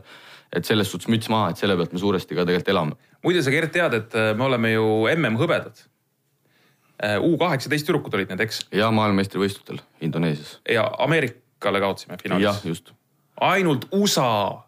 [0.55, 2.95] et selles suhtes müts maha, et selle pealt me suuresti ka tegelikult elame.
[3.23, 5.87] muide, sa Gert tead, et me oleme ju MM-hõbedad
[6.97, 8.63] Äh, U kaheksateist tüdrukud olid need, eks?
[8.73, 10.55] ja maailmameistrivõistlustel Indoneesias.
[10.65, 12.45] ja Ameerikale kaotasime finaalis.
[12.47, 12.89] jah, just.
[13.41, 14.63] ainult USA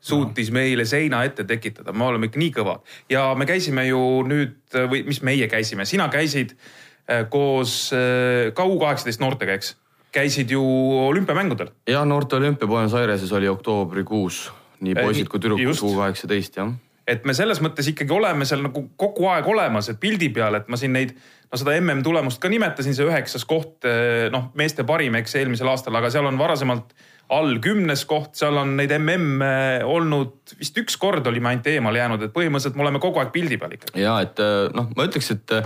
[0.00, 0.58] suutis no.
[0.58, 5.04] meile seina ette tekitada, me oleme ikka nii kõvad ja me käisime ju nüüd või
[5.08, 9.76] mis meie käisime, sina käisid äh, koos äh, ka U kaheksateist noortega, eks?
[10.10, 10.62] käisid ju
[11.06, 11.70] olümpiamängudel.
[11.86, 14.48] ja noorte olümpia Buenos Aireses oli oktoobrikuus,
[14.80, 16.72] nii poisid kui tüdrukud U kaheksateist jah
[17.10, 20.68] et me selles mõttes ikkagi oleme seal nagu kogu aeg olemas, et pildi peal, et
[20.70, 21.16] ma siin neid,
[21.50, 23.82] no seda mm tulemust ka nimetasin, see üheksas koht,
[24.30, 26.94] noh, meeste parim, eks eelmisel aastal, aga seal on varasemalt
[27.30, 29.44] all kümnes koht, seal on neid mm
[29.86, 33.60] olnud vist üks kord olime ainult eemale jäänud, et põhimõtteliselt me oleme kogu aeg pildi
[33.60, 34.02] peal ikkagi.
[34.02, 35.56] ja et eh, noh, ma ütleks, et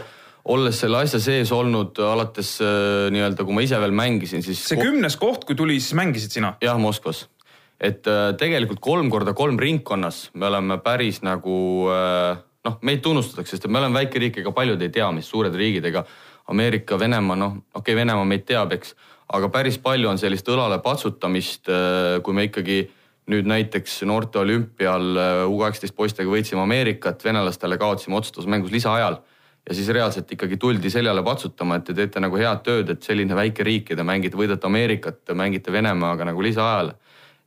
[0.45, 4.61] olles selle asja sees olnud alates nii-öelda, kui ma ise veel mängisin, siis.
[4.69, 6.57] see kümnes koht, kui tuli, siis mängisid sina?
[6.61, 7.25] jah, Moskvas
[7.83, 11.57] et äh, tegelikult kolm korda kolm ringkonnas me oleme päris nagu
[11.93, 15.55] äh, noh, meid tunnustatakse, sest me oleme väike riik, ega paljud ei tea, mis suured
[15.59, 16.05] riigid, ega
[16.53, 18.95] Ameerika, Venemaa, noh, okei okay,, Venemaa meid teab, eks,
[19.33, 22.83] aga päris palju on sellist õlale patsutamist, äh, kui me ikkagi
[23.33, 25.15] nüüd näiteks noorte olümpial
[25.49, 29.17] U kaheksateist poistega võitsime Ameerikat, venelastele kaotasime otsustavas mängus lisaajal
[29.65, 33.33] ja siis reaalselt ikkagi tuldi seljale patsutama, et te teete nagu head tööd, et selline
[33.33, 36.93] väike riik ja te mängite, võidate Ameerikat, mängite Venemaaga nagu lisaajal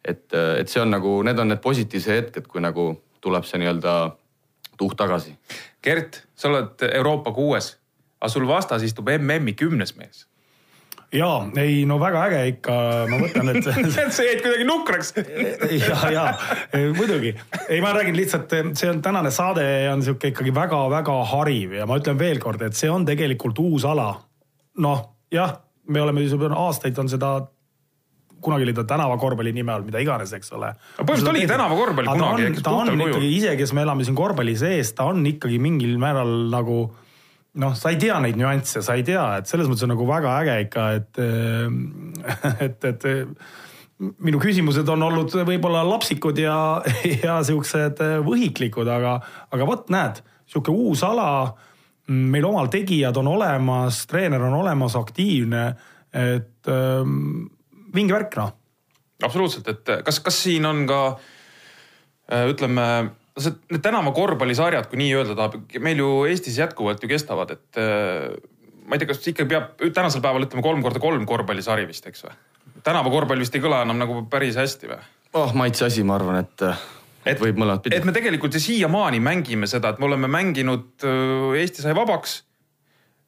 [0.07, 2.89] et, et see on nagu, need on need positiivsed hetked, kui nagu
[3.23, 3.95] tuleb see nii-öelda
[4.79, 5.33] tuhk tagasi.
[5.83, 7.73] Gert, sa oled Euroopa kuues,
[8.19, 10.25] aga sul vastas istub MM-i kümnes mees
[11.13, 11.29] ja
[11.61, 13.67] ei no väga äge ikka, ma mõtlen, et
[14.15, 15.13] sa jäid kuidagi nukraks
[15.87, 16.25] ja, ja
[16.97, 17.31] muidugi,
[17.69, 21.99] ei, ma räägin lihtsalt, see on tänane saade on sihuke ikkagi väga-väga hariv ja ma
[22.01, 24.13] ütlen veelkord, et see on tegelikult uus ala.
[24.83, 25.55] noh, jah,
[25.87, 27.37] me oleme aastaid on seda
[28.41, 30.73] kunagi oli ta tänavakorvpalli nime all, mida iganes, eks ole.
[30.99, 32.61] põhimõtteliselt oligi tänavakorvpall kunagi.
[32.61, 35.57] ta on, ta on ikkagi ise, kes me elame siin korvpalli sees, ta on ikkagi
[35.61, 36.83] mingil määral nagu
[37.61, 40.33] noh, sa ei tea neid nüansse, sa ei tea, et selles mõttes on nagu väga
[40.43, 41.21] äge ikka, et,
[42.67, 43.07] et, et
[43.97, 46.57] minu küsimused on olnud võib-olla lapsikud ja,
[47.25, 49.17] ja siuksed võhiklikud, aga,
[49.53, 51.29] aga vot näed, sihuke uus ala.
[52.07, 55.63] meil omal tegijad on olemas, treener on olemas, aktiivne,
[56.13, 57.47] et ähm,
[57.93, 58.53] vinge värk noh.
[59.23, 61.01] absoluutselt, et kas, kas siin on ka
[62.31, 62.45] äh,
[63.37, 67.53] ütleme see, need tänava korvpallisarjad, kui nii öelda tahab, meil ju Eestis jätkuvalt ju kestavad,
[67.53, 68.33] et äh,
[68.87, 72.25] ma ei tea, kas ikka peab tänasel päeval ütleme kolm korda kolm korvpallisari vist, eks
[72.25, 72.35] või?
[72.83, 74.99] tänava korvpall vist ei kõla enam nagu päris hästi või?
[75.37, 76.65] oh, maitse asi, ma arvan, et
[77.27, 77.97] et võib mõlemat pidi.
[77.97, 82.41] et me tegelikult ju siiamaani mängime seda, et me oleme mänginud, äh, Eesti sai vabaks.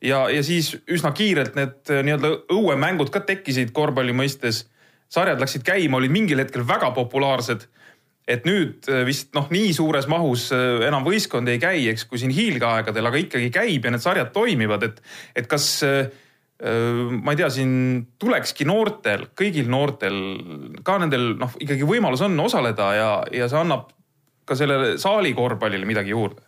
[0.01, 4.65] ja, ja siis üsna kiirelt need äh, nii-öelda õuemängud ka tekkisid korvpalli mõistes.
[5.09, 7.67] sarjad läksid käima, olid mingil hetkel väga populaarsed
[8.29, 12.21] et nüüd äh, vist noh, nii suures mahus äh, enam võistkond ei käi, eks, kui
[12.21, 14.99] siin hiilgeaegadel, aga ikkagi käib ja need sarjad toimivad, et,
[15.39, 16.09] et kas äh,
[16.59, 17.71] ma ei tea, siin
[18.19, 20.19] tulekski noortel, kõigil noortel
[20.85, 23.87] ka nendel noh, ikkagi võimalus on osaleda ja, ja see annab
[24.49, 26.43] ka sellele saali korvpallile midagi juurde.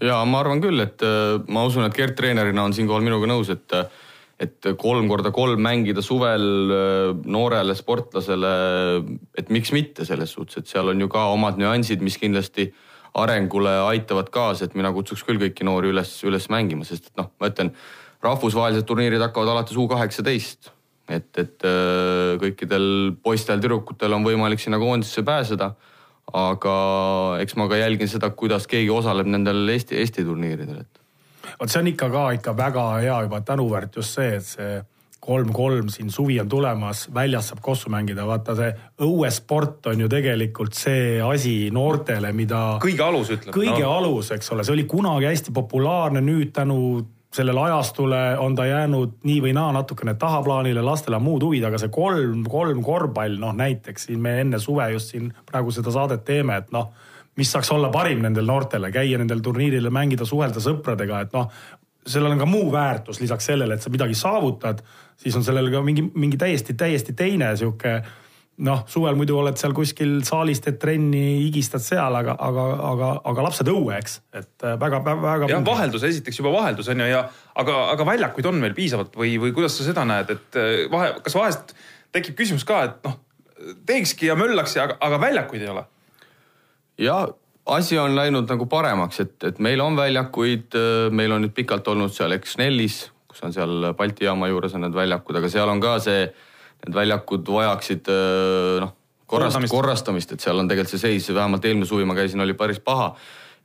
[0.00, 1.02] ja ma arvan küll, et
[1.50, 3.74] ma usun, et Gert treenerina on siinkohal minuga nõus, et
[4.42, 8.52] et kolm korda kolm mängida suvel äh, noorele sportlasele,
[9.38, 12.72] et miks mitte selles suhtes, et seal on ju ka omad nüansid, mis kindlasti
[13.18, 17.28] arengule aitavad kaasa, et mina kutsuks küll kõiki noori üles, üles mängima, sest et noh,
[17.40, 17.72] ma ütlen,
[18.24, 20.72] rahvusvahelised turniirid hakkavad alates U kaheksateist.
[21.12, 22.84] et, et äh, kõikidel
[23.22, 25.74] poistel-tüdrukutel on võimalik sinna koondisesse pääseda.
[26.32, 26.74] aga
[27.42, 31.01] eks ma ka jälgin seda, kuidas keegi osaleb nendel Eesti, Eesti turniiridel, et
[31.60, 34.80] vot see on ikka ka ikka väga hea juba tänuväärt just see, et see
[35.22, 38.72] kolm-kolm siin suvi on tulemas, väljas saab kossu mängida, vaata see
[39.06, 42.62] õuesport on ju tegelikult see asi noortele, mida.
[42.82, 43.54] kõige alus ütleme.
[43.54, 43.92] kõige no.
[44.00, 46.78] alus, eks ole, see oli kunagi hästi populaarne, nüüd tänu
[47.32, 51.78] sellele ajastule on ta jäänud nii või naa natukene tahaplaanile, lastel on muud huvid, aga
[51.80, 56.26] see kolm, kolm korvpall, noh näiteks siin me enne suve just siin praegu seda saadet
[56.28, 56.90] teeme, et noh
[57.36, 61.46] mis saaks olla parim nendel noortele, käia nendel turniiridel, mängida, suhelda sõpradega, et noh,
[62.06, 64.82] sellel on ka muu väärtus lisaks sellele, et sa midagi saavutad,
[65.20, 68.00] siis on sellel ka mingi, mingi täiesti, täiesti teine sihuke
[68.62, 73.46] noh, suvel muidu oled seal kuskil saalis, teed trenni, higistad seal, aga, aga, aga, aga
[73.46, 75.48] lapsed õue, eks, et väga, väga, väga.
[75.54, 77.24] jah, vaheldus, esiteks juba vaheldus on ju ja
[77.62, 80.60] aga, aga väljakuid on meil piisavalt või, või kuidas sa seda näed, et
[80.92, 81.74] vahe, kas vahest
[82.12, 83.16] tekib küsimus ka, et noh,
[83.88, 85.86] teekski ja möllaks ja aga, aga väljakuid ei ole
[86.98, 87.16] ja
[87.66, 90.78] asi on läinud nagu paremaks, et, et meil on väljakuid,
[91.14, 94.96] meil on nüüd pikalt olnud seal X4-is, kus on seal Balti jaama juures on need
[94.96, 96.26] väljakud, aga seal on ka see,
[96.86, 98.10] need väljakud vajaksid
[98.82, 98.96] noh,
[99.30, 102.82] korrast, korrastamist, et seal on tegelikult see seis, vähemalt eelmine suvi ma käisin, oli päris
[102.82, 103.12] paha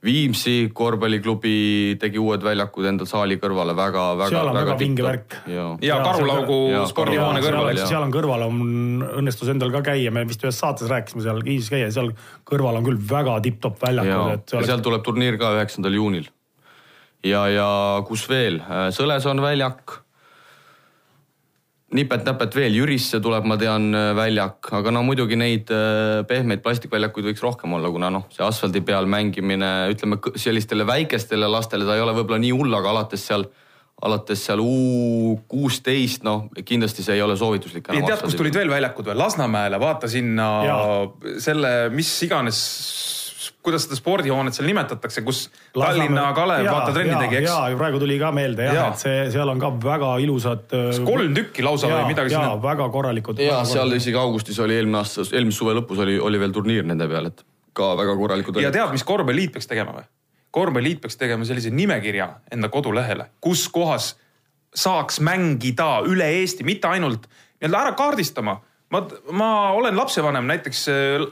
[0.04, 4.28] Viimsi korvpalliklubi tegi uued väljakud enda saali kõrvale väga, väga.
[4.30, 5.36] seal on väga, väga vinge värk.
[5.50, 8.60] ja, ja Karulaugu spordihoone kõrval, seal on kõrval on,
[9.18, 12.12] õnnestus endal ka käia, me vist ühes saates rääkisime seal Kiisis käia, seal
[12.46, 14.36] kõrval on küll väga tipp-topp väljakud.
[14.36, 14.70] et oleks...
[14.70, 16.30] seal tuleb turniir ka üheksandal juunil.
[17.26, 17.70] ja, ja
[18.06, 18.62] kus veel,
[18.94, 19.98] Sõles on väljak
[21.96, 27.30] nipet-näpet veel, Jürisse tuleb, ma tean, äh, väljak, aga no muidugi neid äh, pehmeid plastikväljakuid
[27.30, 32.04] võiks rohkem olla, kuna noh, see asfaldi peal mängimine, ütleme sellistele väikestele lastele ta ei
[32.04, 33.46] ole võib-olla nii hull, aga alates seal,
[34.04, 37.88] alates seal U kuusteist, noh kindlasti see ei ole soovituslik.
[37.88, 39.18] tead, kust tulid veel väljakud veel?
[39.18, 40.80] Lasnamäele, vaata sinna ja.
[41.40, 42.60] selle, mis iganes
[43.68, 47.50] kuidas seda spordihoonet seal nimetatakse, kus Lasnamäe, Tallinna Kalev vaata trenni ja, tegi, eks?
[47.52, 50.66] ja praegu tuli ka meelde jah ja., et see, seal on ka väga ilusad.
[50.74, 52.56] Äh, kolm tükki lausa ja, või midagi sinna?
[52.62, 53.44] väga korralikud.
[53.44, 57.08] ja seal isegi augustis oli eelmine aasta, eelmise suve lõpus oli, oli veel turniir nende
[57.10, 57.44] peal, et
[57.78, 58.62] ka väga korralikud.
[58.62, 60.08] ja tead, mis korvpalliliit peaks tegema või?
[60.58, 64.14] korvpalliliit peaks tegema sellise nimekirja enda kodulehele, kus kohas
[64.74, 68.60] saaks mängida üle Eesti, mitte ainult nii-öelda ära kaardistama.
[68.90, 69.02] ma,
[69.32, 71.26] ma olen lapsevanem, näiteks äh,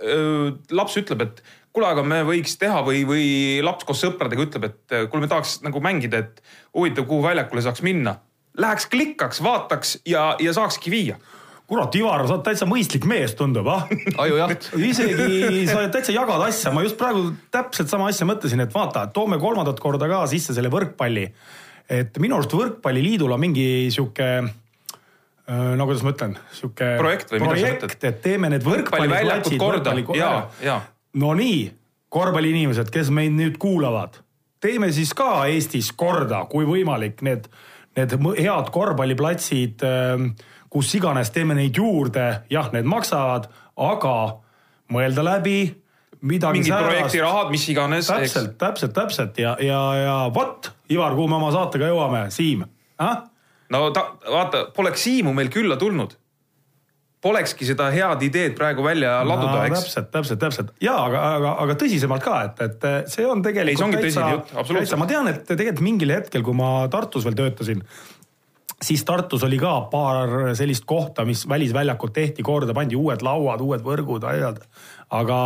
[0.00, 3.26] äh, laps ütleb, et kuule, aga me võiks teha või, või
[3.64, 6.42] laps koos sõpradega ütleb, et kuule, me tahaks nagu mängida, et
[6.76, 8.18] huvitav, kuhu väljakule saaks minna.
[8.60, 11.16] Läheks klikkaks, vaataks ja, ja saakski viia
[11.72, 13.86] kurat, Ivar, sa oled täitsa mõistlik mees, tundub, ah.
[14.24, 14.68] ajujaht.
[14.76, 19.38] isegi sa täitsa jagad asja, ma just praegu täpselt sama asja mõtlesin, et vaata, toome
[19.40, 21.28] kolmandat korda ka sisse selle võrkpalli.
[21.92, 28.04] et minu arust Võrkpalliliidul on mingi sihuke äh, no kuidas ma ütlen, sihuke projekt, projekt,
[28.04, 30.80] et teeme need võrkpalliväljakud korda, ja, ja
[31.12, 31.72] Nonii,
[32.12, 34.16] korvpalliinimesed, kes meid nüüd kuulavad,
[34.62, 37.48] teeme siis ka Eestis korda, kui võimalik, need,
[37.98, 40.30] need head korvpalliplatsid, ähm,
[40.72, 44.16] kus iganes, teeme neid juurde, jah, need maksavad, aga
[44.92, 45.58] mõelda läbi
[46.22, 48.08] midagi mingid projektirahad, mis iganes.
[48.08, 52.64] täpselt, täpselt, täpselt ja, ja, ja vot, Ivar, kuhu me oma saatega jõuame, Siim
[53.02, 53.22] ah??
[53.72, 56.16] no ta, vaata, poleks Siimu meil külla tulnud
[57.22, 59.84] polekski seda head ideed praegu välja laduda no,, eks.
[59.84, 63.70] täpselt, täpselt, täpselt ja aga, aga, aga tõsisemalt ka, et, et see on tegelikult.
[63.70, 65.00] ei, see ongi tõsine jutt, absoluutselt.
[65.02, 67.84] ma tean, et tegelikult mingil hetkel, kui ma Tartus veel töötasin,
[68.82, 73.86] siis Tartus oli ka paar sellist kohta, mis välisväljakult tehti korda, pandi uued lauad, uued
[73.86, 74.58] võrgud, asjad.
[75.14, 75.38] aga,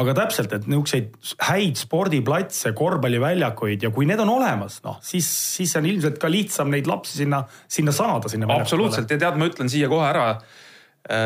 [0.00, 5.76] aga täpselt, et niisuguseid häid spordiplatse, korvpalliväljakuid ja kui need on olemas, noh siis, siis
[5.76, 8.48] on ilmselt ka lihtsam neid lapsi sinna, sinna saada, sinna.
[8.56, 10.28] absoluutselt ja tead, ma ütlen siia kohe ära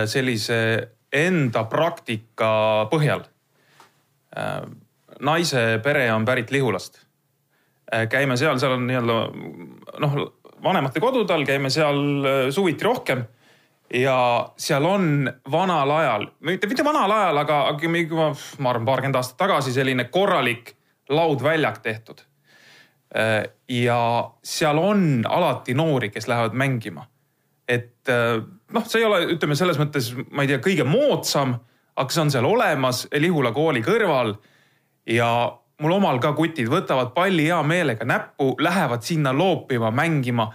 [0.08, 0.58] sellise
[1.12, 2.50] enda praktika
[2.90, 3.24] põhjal.
[4.36, 4.62] Äh,
[5.20, 7.00] naise pere on pärit Lihulast.
[7.92, 9.16] Äh, käime seal, seal on nii-öelda
[10.02, 10.18] noh,
[10.64, 13.24] vanemate kodud all, käime seal suviti rohkem
[13.92, 14.18] ja
[14.58, 19.38] seal on vanal ajal, mitte, mitte vanal ajal, aga, aga juba, ma arvan, paarkümmend aastat
[19.44, 20.72] tagasi selline korralik
[21.08, 22.24] laudväljak tehtud.
[23.68, 24.00] ja
[24.42, 27.06] seal on alati noori, kes lähevad mängima.
[27.68, 28.10] Et
[28.72, 31.56] noh, see ei ole, ütleme selles mõttes, ma ei tea, kõige moodsam,
[31.96, 34.36] aga see on seal olemas Lihula kooli kõrval.
[35.06, 35.28] ja
[35.82, 40.50] mul omal ka kutid võtavad palli hea meelega näppu, lähevad sinna loopima, mängima.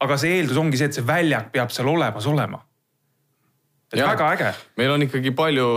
[0.00, 2.62] aga see eeldus ongi see, et see väljak peab seal olemas olema.
[3.92, 4.54] et ja, väga äge.
[4.76, 5.68] meil on ikkagi palju,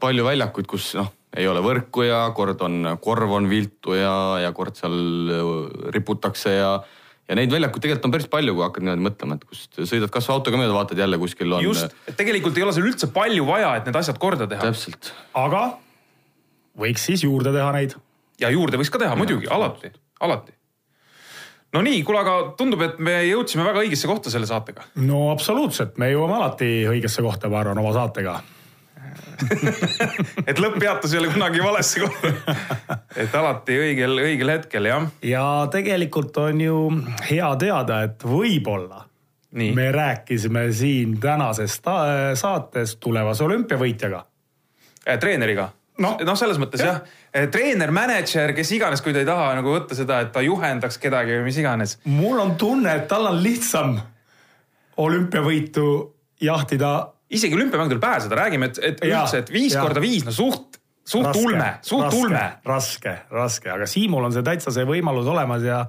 [0.00, 4.52] palju väljakuid, kus noh, ei ole võrku ja kord on, korv on viltu ja, ja
[4.52, 6.72] kord seal riputakse ja
[7.30, 10.36] ja neid väljakuid tegelikult on päris palju, kui hakkad niimoodi mõtlema, et kust sõidad kasvõi
[10.36, 11.64] autoga mööda, vaatad jälle kuskil on.
[11.64, 14.70] just, et tegelikult ei ole seal üldse palju vaja, et need asjad korda teha.
[14.70, 15.12] täpselt.
[15.38, 15.64] aga
[16.80, 17.94] võiks siis juurde teha neid.
[18.42, 19.92] ja juurde võiks ka teha, muidugi, alati,
[20.26, 20.56] alati.
[21.76, 24.90] no nii, kuule, aga tundub, et me jõudsime väga õigesse kohta selle saatega.
[25.06, 28.40] no absoluutselt, me jõuame alati õigesse kohta, ma arvan, oma saatega
[30.50, 32.96] et lõpppeatus ei ole kunagi valesse kohta.
[33.16, 35.08] et alati õigel, õigel hetkel, jah.
[35.26, 36.78] ja tegelikult on ju
[37.30, 39.06] hea teada, et võib-olla
[39.58, 39.72] Nii.
[39.74, 41.80] me rääkisime siin tänases
[42.38, 44.24] saates tulevase olümpiavõitjaga.
[45.08, 49.22] Äh, treeneriga noh no, selles mõttes jah, jah., äh, treener, mänedžer, kes iganes, kui ta
[49.22, 51.98] ei taha nagu võtta seda, et ta juhendaks kedagi või mis iganes.
[52.08, 53.98] mul on tunne, et tal on lihtsam
[55.00, 55.86] olümpiavõitu
[56.40, 56.92] jahtida
[57.30, 59.84] isegi olümpiamängudel pääseda, räägime, et, et ja, üldse, et viis ja.
[59.84, 62.44] korda viis, no suht, suht raske, ulme, suht raske, ulme.
[62.66, 65.84] raske, raske, aga Siimul on see täitsa see võimalus olemas ja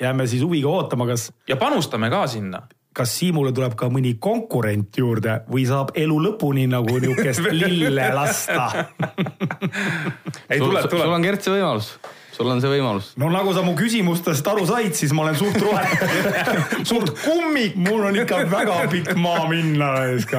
[0.00, 1.30] jääme siis huviga ootama, kas.
[1.48, 2.66] ja panustame ka sinna
[2.96, 8.68] kas Siimule tuleb ka mõni konkurent juurde või saab elu lõpuni nagu niisugust lille lasta
[10.48, 11.02] ei, tuleb, tuleb.
[11.04, 11.90] sul on Gert see võimalus
[12.36, 13.10] sul on see võimalus.
[13.20, 16.44] no nagu sa mu küsimustest aru said, siis ma olen suht roheline
[16.90, 17.76] suht kummik.
[17.80, 19.92] mul on ikka väga pikk maa minna,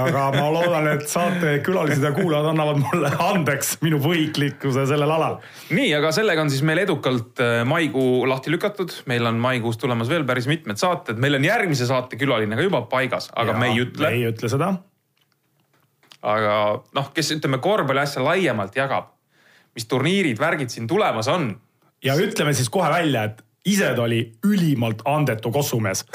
[0.03, 5.39] aga ma loodan, et saatekülalised ja kuulajad annavad mulle andeks minu võiklikkuse sellel alal.
[5.73, 8.93] nii, aga sellega on siis meil edukalt äh, maikuu lahti lükatud.
[9.09, 12.83] meil on maikuus tulemas veel päris mitmed saated, meil on järgmise saate külaline ka juba
[12.91, 14.13] paigas, aga ja, me ei ütle.
[14.13, 14.73] ei ütle seda.
[16.21, 16.57] aga
[16.97, 19.15] noh, kes ütleme korvpalli asja laiemalt jagab,
[19.77, 21.55] mis turniirid, värgid siin tulemas on
[22.03, 26.05] ja ütleme siis kohe välja, et ise ta oli ülimalt andetu kossumees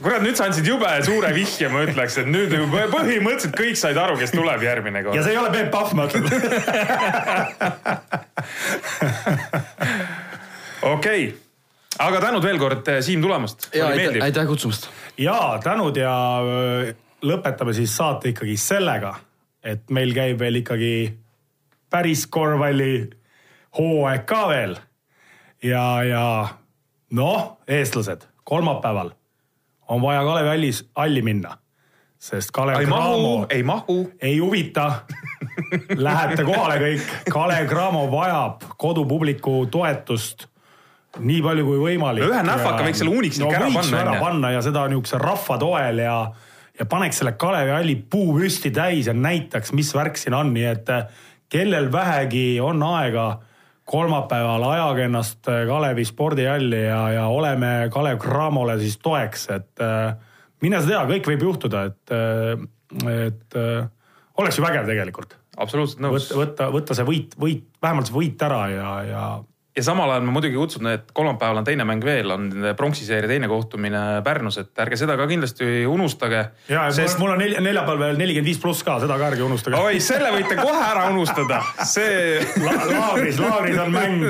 [0.00, 4.16] kurat, nüüd sa andsid jube suure vihje, ma ütleks, et nüüd põhimõtteliselt kõik said aru,
[4.20, 5.16] kes tuleb järgmine kord.
[5.18, 6.24] ja see ei ole Peep Pahv, ma ütlen.
[10.94, 11.22] okei,
[12.06, 13.58] aga tänud veel kord, Siim, tulemast.
[13.76, 14.82] aitäh, aitäh kutsumast.
[15.20, 16.14] ja tänud ja
[17.26, 19.12] lõpetame siis saate ikkagi sellega,
[19.64, 20.92] et meil käib veel ikkagi
[21.90, 23.10] päris korvpalli
[23.78, 24.76] hooaeg ka veel.
[25.62, 26.48] ja, ja
[27.10, 29.10] noh, eestlased, kolmapäeval
[29.88, 31.56] on vaja Kalevi hallis halli minna,
[32.18, 34.92] sest Kalev ei Cramo mahu, ei mahu, ei huvita
[36.06, 40.46] Lähete kohale kõik, Kalev Cramo vajab kodupubliku toetust
[41.18, 42.24] nii palju kui võimalik.
[42.28, 43.98] ühe näfaka võiks selle Unixi no, ära panna.
[44.04, 46.14] ära panna ja seda niisuguse rahva toel ja,
[46.78, 50.68] ja paneks selle Kalevi halli puu püsti täis ja näitaks, mis värk siin on, nii
[50.70, 50.94] et
[51.50, 53.28] kellel vähegi on aega,
[53.90, 60.14] kolmapäeval ajage ennast äh, Kalevi spordihalli ja, ja oleme Kalev Cramole siis toeks, et äh,
[60.62, 63.58] mine sa tea, kõik võib juhtuda, et, äh, et
[64.38, 65.36] oleks ju vägev tegelikult.
[65.56, 66.30] absoluutselt nõus.
[66.36, 69.24] võtta, võtta see võit, võit, vähemalt see võit ära ja, ja
[69.76, 73.48] ja samal ajal ma muidugi kutsun, et kolmapäeval on teine mäng veel, on pronksiseeria teine
[73.48, 76.40] kohtumine Pärnus, et ärge seda ka kindlasti unustage.
[76.68, 77.20] ja sest...
[77.22, 79.78] mul on nelja, neljapäeval veel nelikümmend viis pluss ka, seda ka ärge unustage.
[79.78, 82.74] oi, selle võite kohe ära unustada, see La.
[82.90, 84.24] laagris, laagris on mäng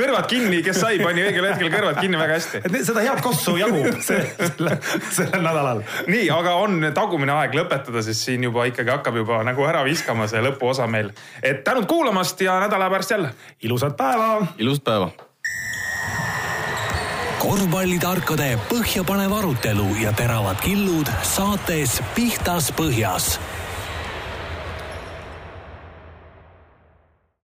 [0.00, 2.62] kõrvad kinni, kes sai, pani õigel hetkel kõrvad kinni väga hästi.
[2.90, 4.80] seda head kossu jagub selle,
[5.14, 5.84] sellel nädalal.
[6.10, 10.26] nii, aga on tagumine aeg lõpetada, sest siin juba ikkagi hakkab juba nagu ära viskama
[10.26, 11.14] see lõpuosa meil.
[11.38, 13.32] et tänud kuulamast ja nädala pärast jälle.
[13.62, 14.46] ilusat päeva päeva.
[14.58, 15.10] ilusat päeva.
[17.38, 23.38] korvpallitarkade põhjapanev arutelu ja teravad killud saates Pihtas Põhjas